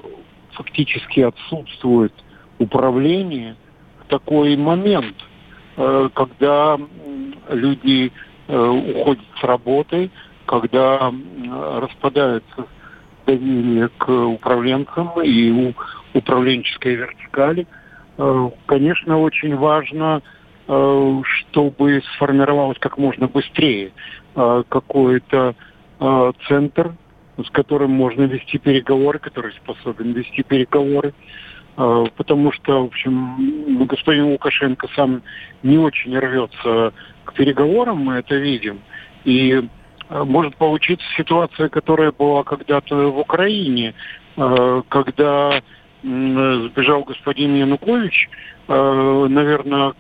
[0.53, 2.13] фактически отсутствует
[2.59, 3.57] управление
[4.01, 5.15] в такой момент,
[5.77, 6.79] э, когда
[7.51, 8.11] люди
[8.49, 10.11] э, уходят с работы,
[10.47, 12.67] когда э, распадается
[13.27, 15.75] доверие к управленцам и у
[16.15, 17.67] управленческой вертикали.
[18.17, 20.38] Э, конечно, очень важно Э,
[20.69, 23.93] чтобы сформировалось как можно быстрее
[24.35, 25.55] э, какой-то
[25.99, 26.95] э, центр,
[27.43, 31.15] с которым можно вести переговоры, который способен вести переговоры.
[31.77, 35.23] Потому что, в общем, господин Лукашенко сам
[35.63, 36.93] не очень рвется
[37.25, 38.81] к переговорам, мы это видим.
[39.25, 39.63] И
[40.11, 43.95] может получиться ситуация, которая была когда-то в Украине,
[44.35, 45.63] когда
[46.03, 48.29] сбежал господин Янукович,
[48.67, 49.95] наверное,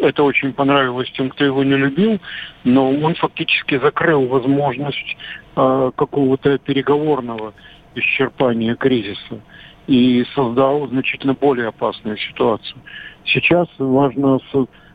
[0.00, 2.20] это очень понравилось тем, кто его не любил,
[2.64, 5.16] но он фактически закрыл возможность
[5.56, 7.52] э, какого-то переговорного
[7.94, 9.40] исчерпания кризиса
[9.86, 12.80] и создал значительно более опасную ситуацию.
[13.24, 14.38] Сейчас важно,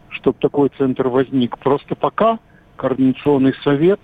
[0.10, 1.58] чтобы такой центр возник.
[1.60, 2.40] Просто пока
[2.78, 4.00] Координационный совет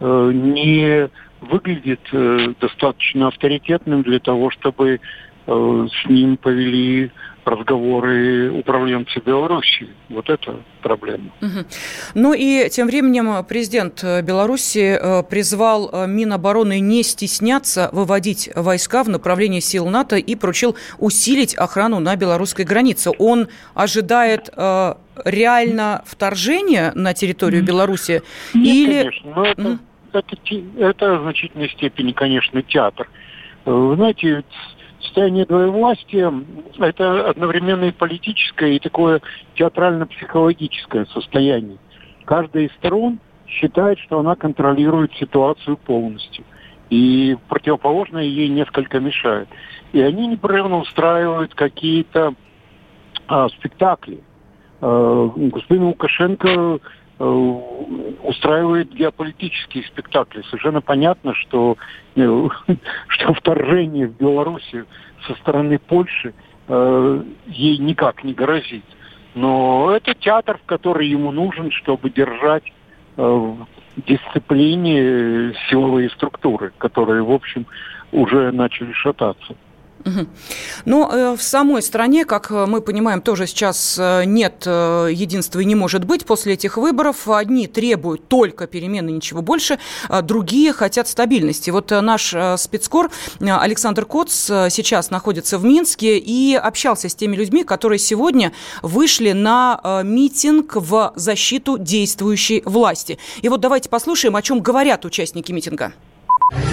[0.00, 5.00] э, не выглядит э, достаточно авторитетным для того, чтобы
[5.46, 7.10] с ним повели
[7.44, 9.88] разговоры управленцы Беларуси.
[10.08, 11.30] Вот это проблема.
[11.40, 11.66] Угу.
[12.14, 19.08] Ну и тем временем президент Беларуси э, призвал э, Минобороны не стесняться выводить войска в
[19.08, 23.10] направлении сил НАТО и поручил усилить охрану на белорусской границе.
[23.18, 28.22] Он ожидает э, реально вторжения на территорию Беларуси?
[28.54, 28.98] Нет, или...
[29.00, 29.32] конечно.
[29.34, 29.78] Но это,
[30.12, 30.36] это,
[30.78, 33.08] это в значительной степени, конечно, театр.
[33.64, 34.44] Вы знаете,
[35.14, 36.32] состояние двоевластия–
[36.78, 39.20] это одновременно и политическое, и такое
[39.54, 41.78] театрально-психологическое состояние.
[42.24, 46.44] Каждая из сторон считает, что она контролирует ситуацию полностью.
[46.90, 49.48] и противоположное ей несколько мешает.
[49.92, 52.34] И они непрерывно устраивают какие-то
[53.26, 54.20] а, спектакли.
[54.80, 56.80] А, господин Лукашенко
[57.18, 60.42] устраивает геополитические спектакли.
[60.50, 61.76] Совершенно понятно, что,
[62.16, 62.48] э,
[63.08, 64.86] что вторжение в Белоруссию
[65.26, 66.34] со стороны Польши
[66.66, 68.84] э, ей никак не грозит.
[69.34, 72.64] Но это театр, в который ему нужен, чтобы держать
[73.16, 73.66] э, в
[74.06, 77.66] дисциплине силовые структуры, которые, в общем,
[78.10, 79.54] уже начали шататься.
[80.84, 85.64] Но э, в самой стране, как э, мы понимаем, тоже сейчас э, нет единства и
[85.64, 87.28] не может быть после этих выборов.
[87.28, 91.70] Одни требуют только перемены, ничего больше, а другие хотят стабильности.
[91.70, 97.98] Вот наш спецкор Александр Коц сейчас находится в Минске и общался с теми людьми, которые
[97.98, 103.18] сегодня вышли на митинг в защиту действующей власти.
[103.42, 105.92] И вот давайте послушаем, о чем говорят участники митинга.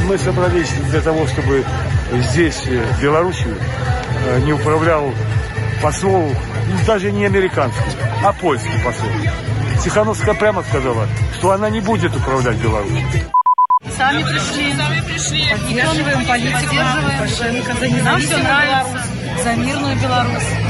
[0.08, 1.64] Мы собрались для того, чтобы
[2.12, 3.48] здесь, э, в Беларуси,
[4.26, 5.14] э, не управлял
[5.82, 6.34] посол,
[6.86, 7.82] даже не американский,
[8.24, 9.10] а польский посол.
[9.84, 13.00] Тихановская прямо сказала, что она не будет управлять Беларусью.
[13.98, 15.44] Сами пришли, сами пришли.
[15.52, 20.61] Поддерживаем политику Лукашенко за независимую Беларусь, за мирную Беларусь.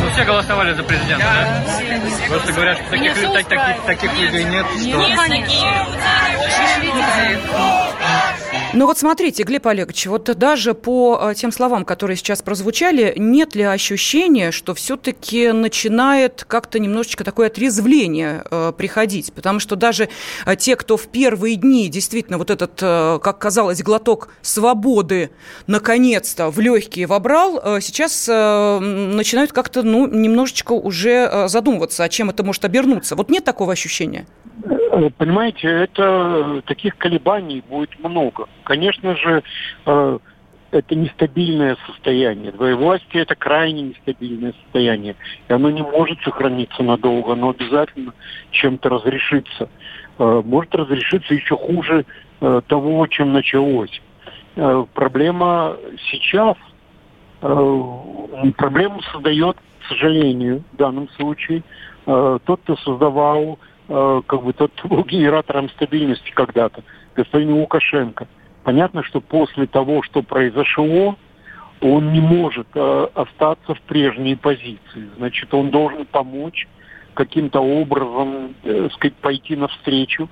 [0.00, 1.64] Ну, все голосовали за президента, да?
[1.64, 2.28] да?
[2.28, 4.66] Просто говорят, что таких, так, таких, таких людей нет.
[4.80, 5.26] Нет, что...
[5.26, 5.50] нет
[8.72, 13.56] ну вот смотрите, Глеб Олегович, вот даже по э, тем словам, которые сейчас прозвучали, нет
[13.56, 19.32] ли ощущения, что все-таки начинает как-то немножечко такое отрезвление э, приходить?
[19.32, 20.08] Потому что даже
[20.46, 25.30] э, те, кто в первые дни действительно вот этот, э, как казалось, глоток свободы
[25.66, 32.08] наконец-то в легкие вобрал, э, сейчас э, начинают как-то ну, немножечко уже э, задумываться, о
[32.08, 33.16] чем это может обернуться.
[33.16, 34.26] Вот нет такого ощущения?
[35.18, 38.48] Понимаете, это таких колебаний будет много.
[38.64, 39.42] Конечно же,
[39.86, 42.52] это нестабильное состояние.
[42.52, 45.16] Двоевластие– это крайне нестабильное состояние.
[45.48, 48.12] И оно не может сохраниться надолго, оно обязательно
[48.50, 49.68] чем-то разрешится.
[50.18, 52.04] Может разрешиться еще хуже
[52.40, 54.02] того, чем началось.
[54.94, 55.76] Проблема
[56.10, 56.56] сейчас,
[57.40, 61.62] проблему создает, к сожалению, в данном случае,
[62.04, 63.58] тот, кто создавал
[63.92, 66.84] Э, как бы тот был генератором стабильности когда-то,
[67.16, 68.28] господин Лукашенко.
[68.62, 71.16] Понятно, что после того, что произошло,
[71.80, 75.10] он не может э, остаться в прежней позиции.
[75.16, 76.68] Значит, он должен помочь
[77.14, 80.28] каким-то образом, э, сказать, пойти навстречу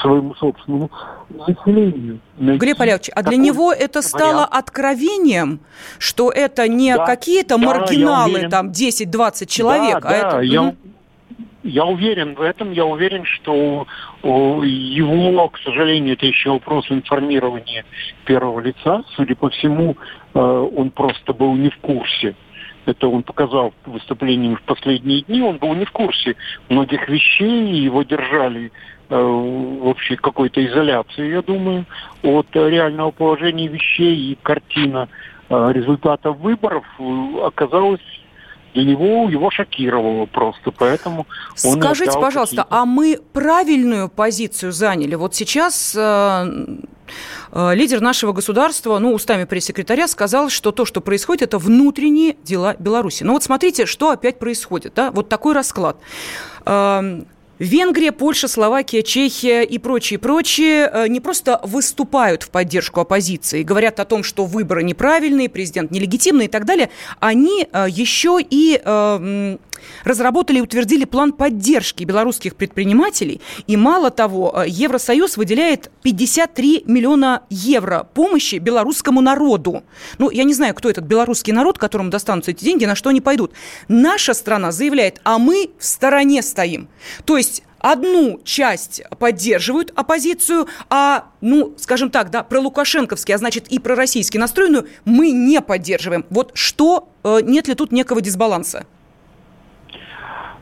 [0.00, 0.90] своему собственному
[1.30, 2.20] населению.
[2.38, 4.50] Глеб Олегович, а для него это стало вариант.
[4.52, 5.60] откровением,
[5.98, 10.40] что это не да, какие-то да, маргиналы, там, 10-20 человек, да, а да, это...
[10.40, 10.74] Я,
[11.64, 13.86] я уверен в этом, я уверен, что
[14.22, 17.84] его, к сожалению, это еще вопрос информирования
[18.24, 19.02] первого лица.
[19.16, 19.96] Судя по всему,
[20.34, 22.34] э, он просто был не в курсе.
[22.88, 25.42] Это он показал выступлением в последние дни.
[25.42, 26.36] Он был не в курсе
[26.68, 28.72] многих вещей, его держали
[29.10, 31.84] э, в общей какой-то изоляции, я думаю,
[32.22, 35.08] от реального положения вещей и картина
[35.50, 36.84] э, результатов выборов
[37.44, 38.00] оказалась
[38.74, 41.26] для него его шокировало просто, поэтому
[41.64, 45.14] он Скажите, пожалуйста, а мы правильную позицию заняли?
[45.14, 46.78] Вот сейчас э, э,
[47.52, 53.24] лидер нашего государства, ну, устами пресс-секретаря сказал, что то, что происходит, это внутренние дела Беларуси.
[53.24, 55.10] Но вот смотрите, что опять происходит, да?
[55.10, 55.98] Вот такой расклад.
[56.66, 57.22] Э,
[57.58, 63.98] Венгрия, Польша, Словакия, Чехия и прочие, прочие э, не просто выступают в поддержку оппозиции, говорят
[63.98, 69.56] о том, что выборы неправильные, президент нелегитимный и так далее, они э, еще и э,
[70.04, 73.40] разработали и утвердили план поддержки белорусских предпринимателей.
[73.66, 79.82] И мало того, Евросоюз выделяет 53 миллиона евро помощи белорусскому народу.
[80.18, 83.20] Ну, я не знаю, кто этот белорусский народ, которому достанутся эти деньги, на что они
[83.20, 83.52] пойдут.
[83.88, 86.88] Наша страна заявляет, а мы в стороне стоим.
[87.24, 93.68] То есть одну часть поддерживают оппозицию, а, ну, скажем так, да, про Лукашенковский, а значит
[93.68, 96.26] и про российский настроенную мы не поддерживаем.
[96.30, 98.86] Вот что, э, нет ли тут некого дисбаланса?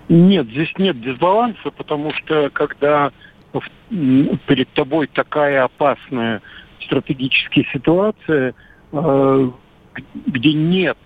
[0.08, 3.10] Нет, здесь нет дисбаланса, потому что когда
[4.46, 6.42] перед тобой такая опасная
[6.80, 8.54] стратегическая ситуация,
[8.92, 9.50] э,
[10.26, 10.96] где нет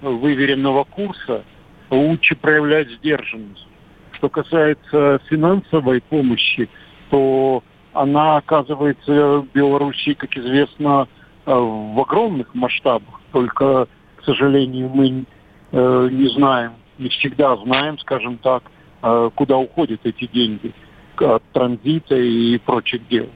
[0.00, 1.44] выверенного курса,
[1.90, 3.66] лучше проявлять сдержанность.
[4.12, 6.68] Что касается финансовой помощи,
[7.10, 11.08] то она оказывается в Беларуси, как известно,
[11.44, 13.20] э, в огромных масштабах.
[13.32, 15.24] Только, к сожалению, мы
[15.72, 18.64] э, не знаем, не всегда знаем, скажем так,
[19.02, 20.72] э, куда уходят эти деньги.
[21.18, 23.28] от транзита и прочих дел.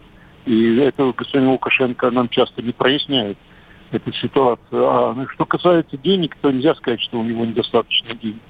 [0.45, 3.39] И это господин Лукашенко нам часто не проясняет
[3.91, 4.87] эту ситуацию.
[4.87, 8.43] А ну, что касается денег, то нельзя сказать, что у него недостаточно денег.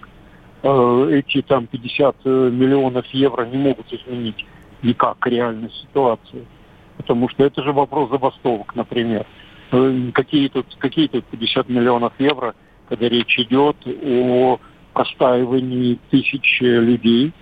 [0.63, 4.45] А, эти там 50 э, миллионов евро не могут изменить
[4.83, 6.47] никак реальную ситуацию.
[6.97, 9.27] Потому что это же вопрос забастовок, например.
[9.73, 12.55] Э, какие тут, какие тут 50 миллионов евро,
[12.89, 14.61] когда речь идет о
[15.01, 17.32] простаивании тысяч людей,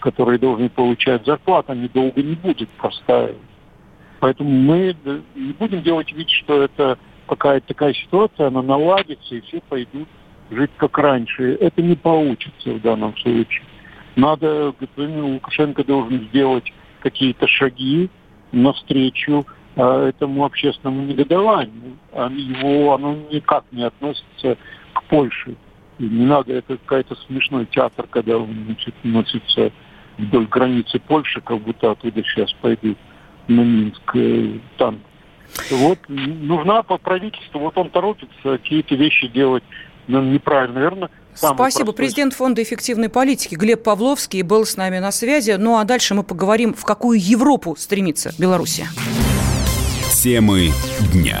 [0.00, 3.36] которые должны получать зарплату, они долго не будут простаивать.
[4.20, 4.96] Поэтому мы
[5.34, 10.08] не будем делать вид, что это какая-то такая ситуация, она наладится, и все пойдут
[10.50, 11.54] жить как раньше.
[11.60, 13.62] Это не получится в данном случае.
[14.16, 18.08] Надо, господин Лукашенко должен сделать какие-то шаги
[18.52, 19.46] навстречу
[19.76, 21.98] а, этому общественному негодованию.
[22.14, 24.56] Его, оно никак не относится
[24.94, 25.56] к Польше.
[26.06, 29.72] Не надо, это какой-то смешной театр, когда он значит, носится
[30.18, 32.98] вдоль границы Польши, как будто оттуда сейчас пойдут
[33.48, 35.00] на Минск э, танк.
[35.70, 39.64] Вот нужна по правительству, вот он торопится какие-то вещи делать
[40.08, 41.10] ну, неправильно, наверное.
[41.34, 41.56] Спасибо.
[41.56, 41.94] Простой...
[41.94, 45.52] Президент Фонда эффективной политики Глеб Павловский был с нами на связи.
[45.58, 48.82] Ну а дальше мы поговорим, в какую Европу стремится Беларусь.
[50.12, 50.70] Темы
[51.12, 51.40] дня.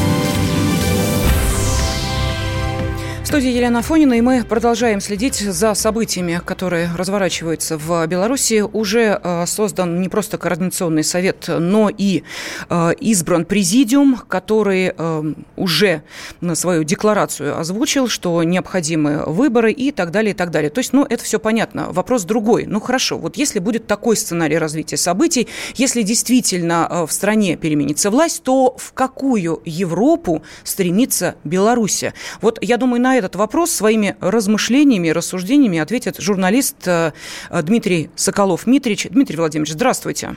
[3.31, 8.61] Студии Елена Фонина, и мы продолжаем следить за событиями, которые разворачиваются в Беларуси.
[8.61, 12.23] Уже э, создан не просто Координационный совет, но и
[12.69, 16.03] э, избран президиум, который э, уже
[16.41, 20.69] на свою декларацию озвучил, что необходимы выборы и так далее, и так далее.
[20.69, 21.89] То есть, ну, это все понятно.
[21.93, 22.65] Вопрос другой.
[22.65, 28.43] Ну, хорошо, вот если будет такой сценарий развития событий, если действительно в стране переменится власть,
[28.43, 32.03] то в какую Европу стремится Беларусь?
[32.41, 37.11] Вот, я думаю, на этот вопрос своими размышлениями рассуждениями ответит журналист э,
[37.49, 39.07] Дмитрий Соколов-Митрич.
[39.09, 40.35] Дмитрий Владимирович, здравствуйте.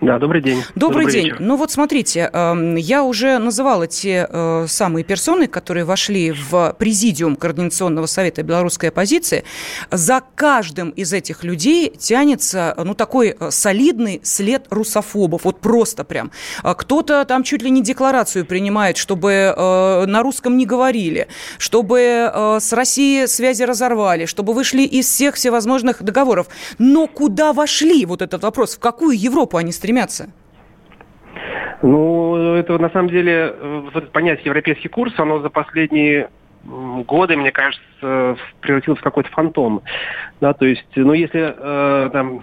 [0.00, 0.62] Да, добрый день.
[0.74, 1.24] Добрый, добрый день.
[1.26, 1.36] Вечер.
[1.40, 7.36] Ну вот смотрите, эм, я уже называла те э, самые персоны, которые вошли в президиум
[7.36, 9.44] Координационного совета белорусской оппозиции.
[9.90, 15.44] За каждым из этих людей тянется, ну, такой э, солидный след русофобов.
[15.44, 16.32] Вот просто прям.
[16.62, 21.28] Кто-то там чуть ли не декларацию принимает, чтобы э, на русском не говорили,
[21.58, 22.30] чтобы
[22.60, 26.48] с Россией связи разорвали, чтобы вышли из всех всевозможных договоров.
[26.78, 28.04] Но куда вошли?
[28.06, 28.74] Вот этот вопрос.
[28.74, 29.83] В какую Европу они стремятся?
[29.84, 30.30] Стремятся?
[31.82, 33.54] Ну, это на самом деле,
[33.92, 36.30] вот понятие европейский курс, оно за последние
[36.64, 39.82] годы, мне кажется, превратилось в какой-то фантом.
[40.40, 42.42] Да, то есть, ну, если э, там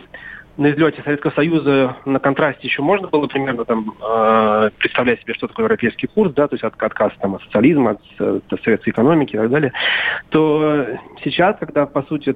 [0.58, 5.48] на излете Советского Союза на контрасте еще можно было примерно там э, представлять себе, что
[5.48, 9.34] такое европейский курс, да, то есть от, отказ там, от социализма, от, от советской экономики
[9.34, 9.74] и так далее,
[10.30, 10.86] то
[11.24, 12.36] сейчас, когда, по сути,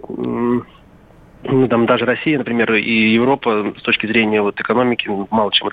[1.47, 5.69] ну, там даже Россия, например, и Европа с точки зрения вот экономики мало чем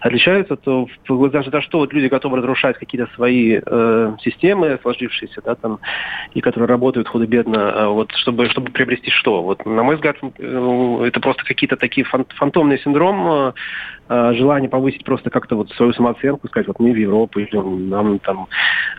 [0.00, 5.54] отличаются, то даже за что вот люди готовы разрушать какие-то свои э, системы сложившиеся, да,
[5.54, 5.80] там,
[6.34, 9.42] и которые работают худо-бедно, э, вот, чтобы, чтобы приобрести что?
[9.42, 13.52] Вот, на мой взгляд, э, это просто какие-то такие фан фантомный синдром, э,
[14.08, 18.18] э, желание повысить просто как-то вот свою самооценку, сказать, вот мы в Европу идем, нам
[18.20, 18.46] там,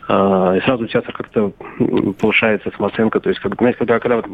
[0.07, 1.53] э, и сразу сейчас как-то
[2.19, 4.25] повышается самооценка, то есть, как, знаете, когда, когда вот,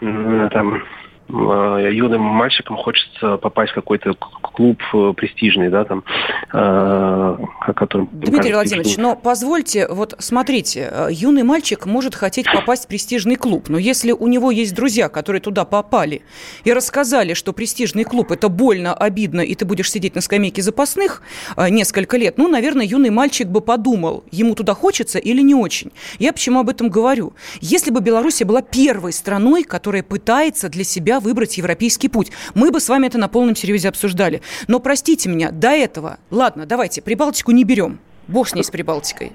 [0.00, 0.82] э, там,
[1.28, 6.04] юным мальчикам хочется попасть в какой-то клуб э, престижный, да, там,
[6.52, 7.36] э,
[7.74, 8.08] которым...
[8.12, 13.78] Дмитрий Владимирович, но позвольте, вот смотрите, юный мальчик может хотеть попасть в престижный клуб, но
[13.78, 16.22] если у него есть друзья, которые туда попали
[16.64, 21.22] и рассказали, что престижный клуб– это больно, обидно, и ты будешь сидеть на скамейке запасных
[21.56, 25.90] несколько лет, ну, наверное, юный мальчик бы подумал, ему туда хочется или не очень.
[26.18, 27.32] Я почему об этом говорю?
[27.60, 32.30] Если бы Беларусь была первой страной, которая пытается для себя себя выбрать европейский путь.
[32.54, 34.42] Мы бы с вами это на полном серьезе обсуждали.
[34.68, 37.98] Но простите меня, до этого, ладно, давайте, Прибалтику не берем.
[38.26, 39.32] Бог с ней, с Прибалтикой.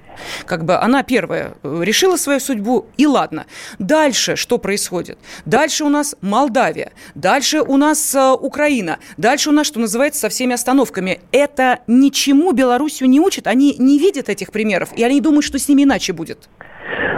[0.47, 3.45] Как бы она первая э, решила свою судьбу, и ладно.
[3.77, 5.19] Дальше что происходит?
[5.45, 10.29] Дальше у нас Молдавия, дальше у нас э, Украина, дальше у нас, что называется, со
[10.29, 11.21] всеми остановками.
[11.31, 15.67] Это ничему Белоруссию не учит, они не видят этих примеров, и они думают, что с
[15.67, 16.49] ними иначе будет.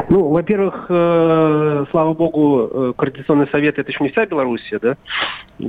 [0.10, 4.98] Ну, во-первых, э, слава богу, э, Координационный совет это еще не вся Белоруссия, да?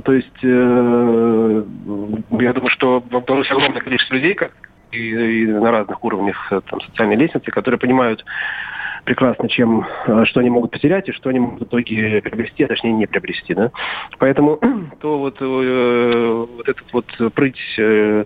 [0.03, 1.63] То есть, э,
[2.39, 4.51] я думаю, что в Беларуси огромное количество людей, как
[4.91, 8.23] и, и на разных уровнях э, там, социальной лестницы, которые понимают
[9.03, 12.67] прекрасно, чем, э, что они могут потерять и что они могут в итоге приобрести, а
[12.67, 13.53] точнее не приобрести.
[13.53, 13.71] Да?
[14.19, 14.59] Поэтому
[15.01, 18.25] то вот, э, вот этот вот прыть э,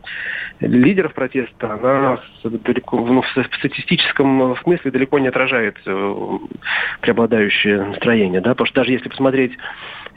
[0.59, 6.15] лидеров протеста, она далеко, ну, в статистическом смысле далеко не отражает э,
[7.01, 8.41] преобладающее настроение.
[8.41, 8.51] Да?
[8.51, 9.53] Потому что даже если посмотреть,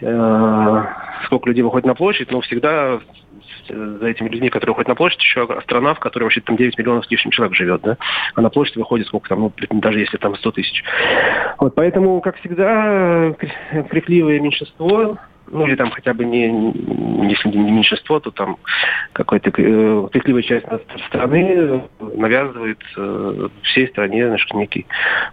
[0.01, 0.85] э,
[1.27, 3.01] сколько людей выходит на площадь, ну, всегда
[3.69, 7.07] за этими людьми, которые выходят на площадь, еще страна, в которой вообще там 9 миллионов
[7.07, 7.97] с лишним человек живет, да,
[8.35, 10.85] а на площадь выходит сколько там, ну, даже если там 100 тысяч.
[11.59, 13.35] Вот, поэтому, как всегда,
[13.91, 15.19] крикливое меньшинство
[15.51, 16.47] ну или там хотя бы не,
[17.29, 18.57] если не меньшинство, то там
[19.13, 20.67] какая-то э, крикливая часть
[21.09, 24.87] страны навязывает э, всей стране значит, некий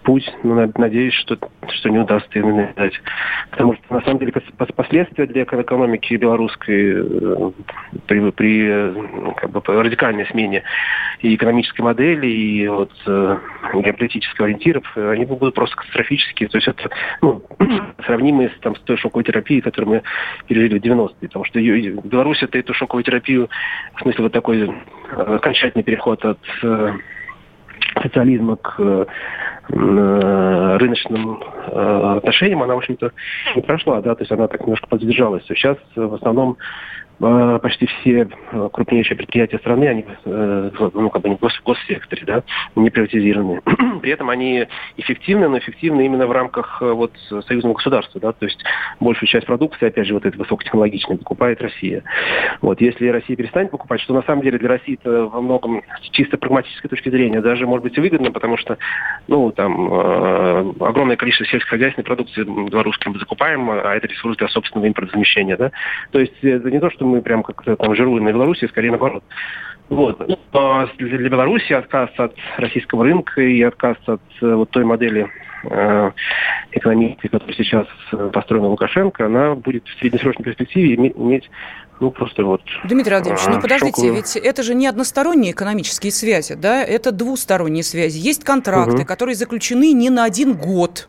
[0.04, 0.30] путь.
[0.44, 1.38] Ну, надеюсь, что,
[1.70, 3.00] что не удастся именно навязать.
[3.52, 4.34] Потому что на самом деле
[4.76, 7.52] последствия для экономики белорусской э,
[8.08, 10.64] при, при ну, как бы, радикальной смене
[11.22, 13.38] и экономической модели, и вот э,
[13.74, 16.50] геополитических ориентиров, они будут просто катастрофические.
[16.50, 16.90] То есть это
[17.22, 17.44] ну,
[18.06, 20.04] сравнимые с, там, с той шоковой терапией, которую мы
[20.48, 21.28] пережили в 90-е.
[21.28, 23.50] Потому что в Беларуси это эту шоковую терапию,
[23.96, 26.94] в смысле вот такой э, окончательный переход от э,
[28.02, 29.06] социализма к э,
[29.70, 31.44] рыночным
[31.74, 33.12] отношениям, она, в общем-то,
[33.54, 35.44] не прошла, да, то есть она так немножко поддержалась.
[35.46, 36.58] Сейчас в основном
[37.20, 42.44] почти все э, крупнейшие предприятия страны, они э, ну, как бы в госсекторе, да,
[42.76, 43.62] не приватизированы.
[44.02, 47.14] При этом они эффективны, но эффективны именно в рамках вот
[47.48, 48.64] союзного государства, да, то есть
[49.00, 52.04] большую часть продукции, опять же, вот этой высокотехнологичной покупает Россия.
[52.62, 56.38] Вот, если Россия перестанет покупать, что на самом деле для России это во многом чисто
[56.38, 58.78] прагматической точки зрения даже может быть выгодно, потому что,
[59.28, 64.88] ну, там, э, огромное количество сельскохозяйственной продукции белорусским мы закупаем, а это ресурс для собственного
[64.88, 65.72] импортозамещения, да.
[66.12, 69.24] То есть это не то, что мы прям как-то там жируем на Беларуси, скорее наоборот.
[69.90, 70.28] Вот.
[70.54, 75.30] Но для Беларуси отказ от российского рынка и отказ от э, вот той модели
[75.64, 76.12] э,
[76.72, 81.50] экономики, которая сейчас э, построена Лукашенко, она будет в среднесрочной перспективе иметь
[82.00, 82.62] ну, просто вот...
[82.84, 84.16] Дмитрий Владимирович, ну подождите, шоковую...
[84.16, 88.18] ведь это же не односторонние экономические связи, да, это двусторонние связи.
[88.20, 89.06] Есть контракты, угу.
[89.06, 91.08] которые заключены не на один год,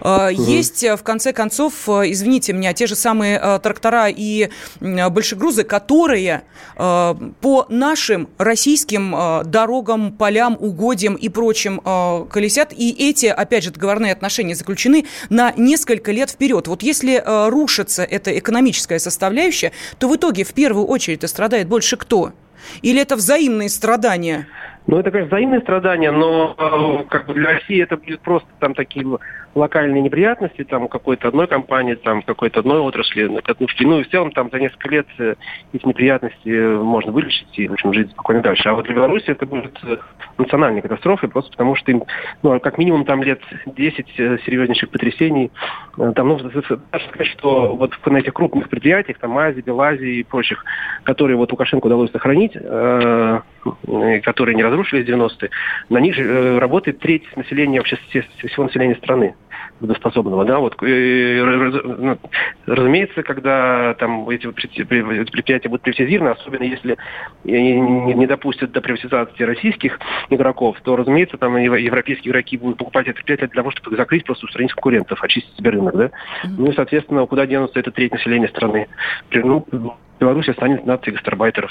[0.00, 0.08] Угу.
[0.30, 5.64] Есть, э, в конце концов, э, извините меня, те же самые э, трактора и большегрузы,
[5.64, 6.42] которые
[6.76, 9.14] по нашим российским
[9.44, 11.80] дорогам, полям, угодьям и прочим
[12.28, 12.72] колесят.
[12.72, 16.66] И эти, опять же, договорные отношения заключены на несколько лет вперед.
[16.66, 22.32] Вот если рушится эта экономическая составляющая, то в итоге в первую очередь страдает больше кто?
[22.82, 24.46] Или это взаимные страдания?
[24.86, 28.74] Ну, это, конечно, взаимные страдания, но э, как бы для России это будет просто там
[28.74, 29.06] такие
[29.54, 33.24] локальные неприятности, там какой-то одной компании, там какой-то одной отрасли.
[33.24, 35.34] Ну, и в целом там за несколько лет э,
[35.72, 38.68] эти неприятности э, можно вылечить и, в общем, жить спокойно дальше.
[38.68, 39.78] А вот для Беларуси это будет
[40.38, 42.04] национальной катастрофой, просто потому что им,
[42.42, 45.50] ну, как минимум там лет 10 серьезнейших потрясений.
[45.96, 46.76] Там, ну, даже
[47.08, 50.64] сказать, что вот на этих крупных предприятиях, там, Азии, Белазии и прочих,
[51.04, 53.40] которые вот Лукашенко удалось сохранить, э,
[54.22, 55.50] которые не разрушились в 90-е,
[55.88, 59.34] на них э, работает треть населения, вообще всего населения страны
[59.78, 62.18] трудоспособного, да, вот, ну,
[62.66, 66.96] разумеется, когда там эти предприятия будут приватизированы, особенно если
[67.44, 69.98] не допустят до приватизации российских
[70.30, 74.46] игроков, то, разумеется, там европейские игроки будут покупать это предприятие для того, чтобы закрыть, просто
[74.46, 76.10] устранить конкурентов, очистить себе рынок, да.
[76.44, 78.88] Ну и, соответственно, куда денутся это треть населения страны?
[79.32, 79.66] Ну,
[80.20, 81.70] Беларусь станет нацией гастарбайтеров.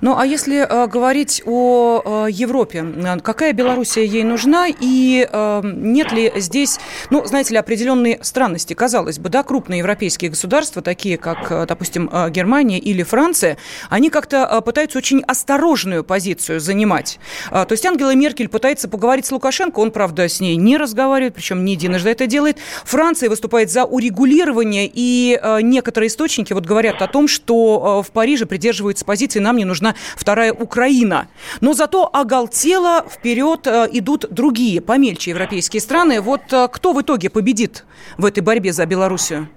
[0.00, 5.60] Ну, а если э, говорить о э, Европе, э, какая Белоруссия ей нужна и э,
[5.64, 6.78] нет ли здесь,
[7.10, 8.74] ну, знаете ли, определенные странности?
[8.74, 13.58] Казалось бы, да, крупные европейские государства, такие как, э, допустим, э, Германия или Франция,
[13.90, 17.18] они как-то пытаются очень осторожную позицию занимать.
[17.50, 21.64] То есть Ангела Меркель пытается поговорить с Лукашенко, он, правда, с ней не разговаривает, причем
[21.64, 22.58] не единожды это делает.
[22.84, 29.04] Франция выступает за урегулирование, и некоторые источники вот говорят о том, что в Париже придерживаются
[29.04, 31.26] позиции «нам не нужна нужна вторая Украина.
[31.60, 36.20] Но зато оголтело вперед э, идут другие, помельче европейские страны.
[36.20, 37.84] Вот э, кто в итоге победит
[38.18, 39.48] в этой борьбе за Белоруссию?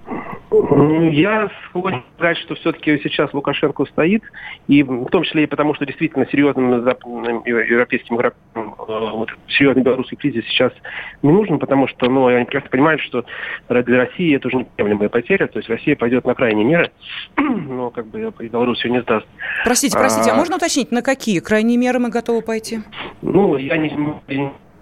[0.72, 4.24] Я склонен сказать, что все-таки сейчас Лукашенко стоит,
[4.68, 9.84] и в том числе и потому, что действительно серьезным западным европейским игрокам э, вот, серьезный
[9.84, 10.72] белорусский кризис сейчас
[11.24, 13.26] не нужен, потому что ну, они прекрасно понимают, что
[13.68, 16.92] для России это уже неприемлемая потеря, то есть Россия пойдет на крайние меры,
[17.38, 19.28] но как бы Беларусь ее не сдаст.
[19.66, 22.80] Простите, простите, а, а можно уточнить, на какие крайние меры мы готовы пойти?
[23.22, 23.90] Ну, я не,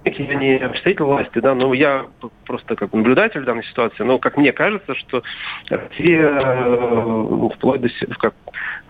[0.06, 2.06] я не представитель власти, да, но я
[2.46, 5.24] просто как наблюдатель данной ситуации, но как мне кажется, что
[5.70, 8.34] Россия э, вплоть до как,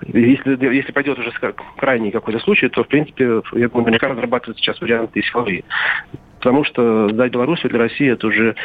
[0.06, 1.32] если, если пойдет уже
[1.78, 5.64] крайний какой-то случай, то, в принципе, я думаю, наверняка разрабатывают сейчас варианты силовые.
[6.40, 8.56] Потому что сдать Белоруссию для России это уже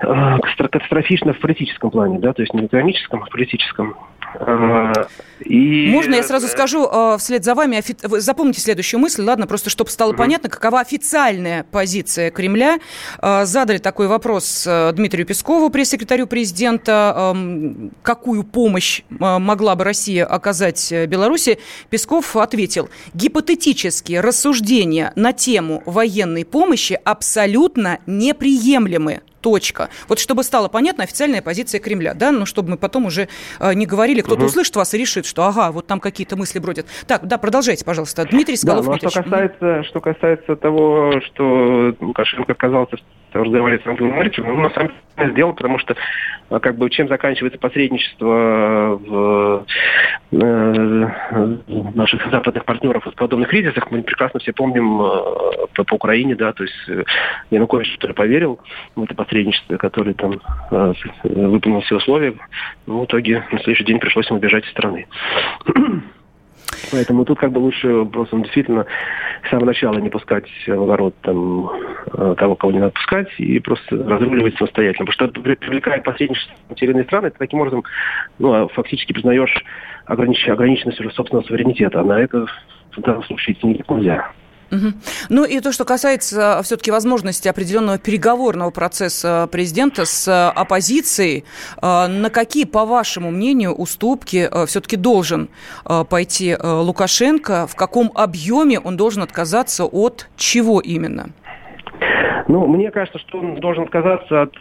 [0.00, 3.96] э, катастрофично в политическом плане, да, то есть не экономическом, а в политическом.
[4.34, 4.92] Э,
[5.40, 5.88] и...
[5.90, 7.96] Можно я сразу скажу э, вслед за вами, офи...
[8.20, 10.18] запомните следующую мысль, ладно, просто чтобы стало угу.
[10.18, 12.78] понятно, какова официальная позиция Кремля.
[13.20, 20.92] Э, задали такой вопрос Дмитрию Пескову, пресс-секретарю президента, эм, какую помощь могла бы Россия оказать
[21.06, 21.58] Беларуси.
[21.90, 29.22] Песков ответил, гипотетические рассуждения на тему военной помощи абсолютно неприемлемы.
[29.48, 29.88] Точка.
[30.08, 33.28] Вот чтобы стало понятно официальная позиция Кремля, да, ну чтобы мы потом уже
[33.60, 34.48] э, не говорили, кто-то угу.
[34.48, 36.86] услышит вас и решит, что ага, вот там какие-то мысли бродят.
[37.06, 38.26] Так, да, продолжайте, пожалуйста.
[38.26, 38.84] Дмитрий Скалов.
[38.84, 42.98] Да, ну, а что касается, что касается того, что Лукашенко отказался
[43.32, 45.94] разговаривать с Ангелом Маричем, он на самом деле сделал, потому что
[46.50, 49.66] э, как бы чем заканчивается посредничество в
[50.32, 51.08] э,
[51.94, 56.52] наших западных партнеров в подобных кризисах, мы прекрасно все помним э, по, по Украине, да,
[56.52, 57.04] то есть э,
[57.50, 58.60] Янукович, который поверил
[58.96, 60.92] в это посредничество, который там э,
[61.24, 62.34] выполнил все условия,
[62.86, 65.06] но в итоге на следующий день пришлось ему бежать из страны.
[66.90, 68.86] Поэтому тут как бы лучше просто действительно
[69.44, 71.70] с самого начала не пускать в огород там,
[72.12, 75.06] э, того, кого не надо пускать, и просто разруливать самостоятельно.
[75.06, 77.84] Потому что привлекает посредничество территориальные страны, ты таким образом
[78.38, 79.64] ну, а фактически признаешь
[80.06, 80.48] огранич...
[80.48, 82.00] ограниченность собственного суверенитета.
[82.00, 82.46] А на это
[82.96, 84.30] в данном случае идти нельзя.
[85.30, 91.44] Ну и то, что касается все-таки возможности определенного переговорного процесса президента с оппозицией,
[91.80, 95.48] э, на какие, по вашему мнению, уступки э, все-таки должен
[95.84, 101.30] э, пойти Лукашенко, в каком объеме он должен отказаться от чего именно?
[102.48, 104.54] Ну, мне кажется, что он должен отказаться от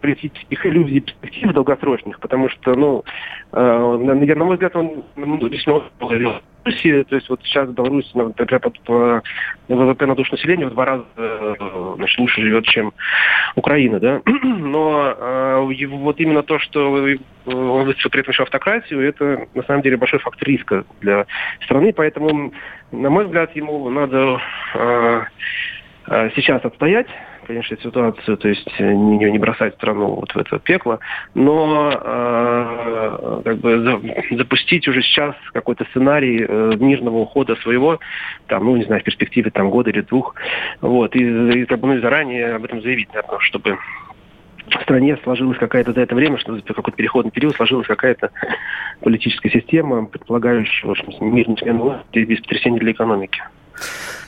[0.00, 3.04] политических иллюзий перспектив долгосрочных, потому что, ну,
[3.52, 5.82] э, на мой взгляд, он весьма
[6.68, 9.22] Беларуси, то есть вот сейчас Беларусь, например, по, по
[9.68, 11.54] ВВП на душу населения в два раза э,
[11.96, 12.92] значит, лучше живет, чем
[13.56, 14.20] Украина, да.
[14.42, 17.06] Но э, вот именно то, что
[17.46, 21.26] он выступил при этом еще автократию, это на самом деле большой фактор риска для
[21.64, 22.52] страны, поэтому,
[22.92, 24.40] на мой взгляд, ему надо
[24.74, 25.22] э,
[26.08, 27.08] э сейчас отстоять
[27.48, 31.00] конечно, ситуацию, то есть э, не, не бросать страну вот в это пекло,
[31.34, 37.98] но э, как бы за, запустить уже сейчас какой-то сценарий э, мирного ухода своего,
[38.48, 40.34] там, ну, не знаю, в перспективе там года или двух,
[40.82, 43.78] вот, и, и как бы, ну, заранее об этом заявить, наверное, чтобы
[44.66, 48.30] в стране сложилась какая-то за это время, что за какой-то переходный период сложилась какая-то
[49.00, 53.40] политическая система, предполагающая, в общем, мир не смену без потрясений для экономики.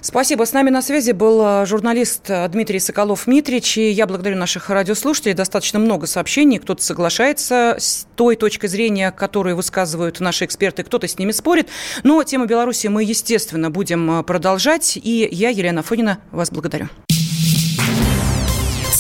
[0.03, 0.45] Спасибо.
[0.45, 3.77] С нами на связи был э, журналист э, Дмитрий Соколов-Митрич.
[3.79, 5.35] И я благодарю наших радиослушателей.
[5.35, 6.59] Достаточно много сообщений.
[6.59, 11.69] Кто-то соглашается с той точкой зрения, которую высказывают наши эксперты, кто-то с ними спорит.
[12.03, 14.97] Но тему Беларуси мы, естественно, будем э, продолжать.
[14.97, 16.89] И я, Елена Фонина, вас благодарю.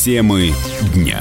[0.05, 0.53] Темы
[0.95, 1.21] дня.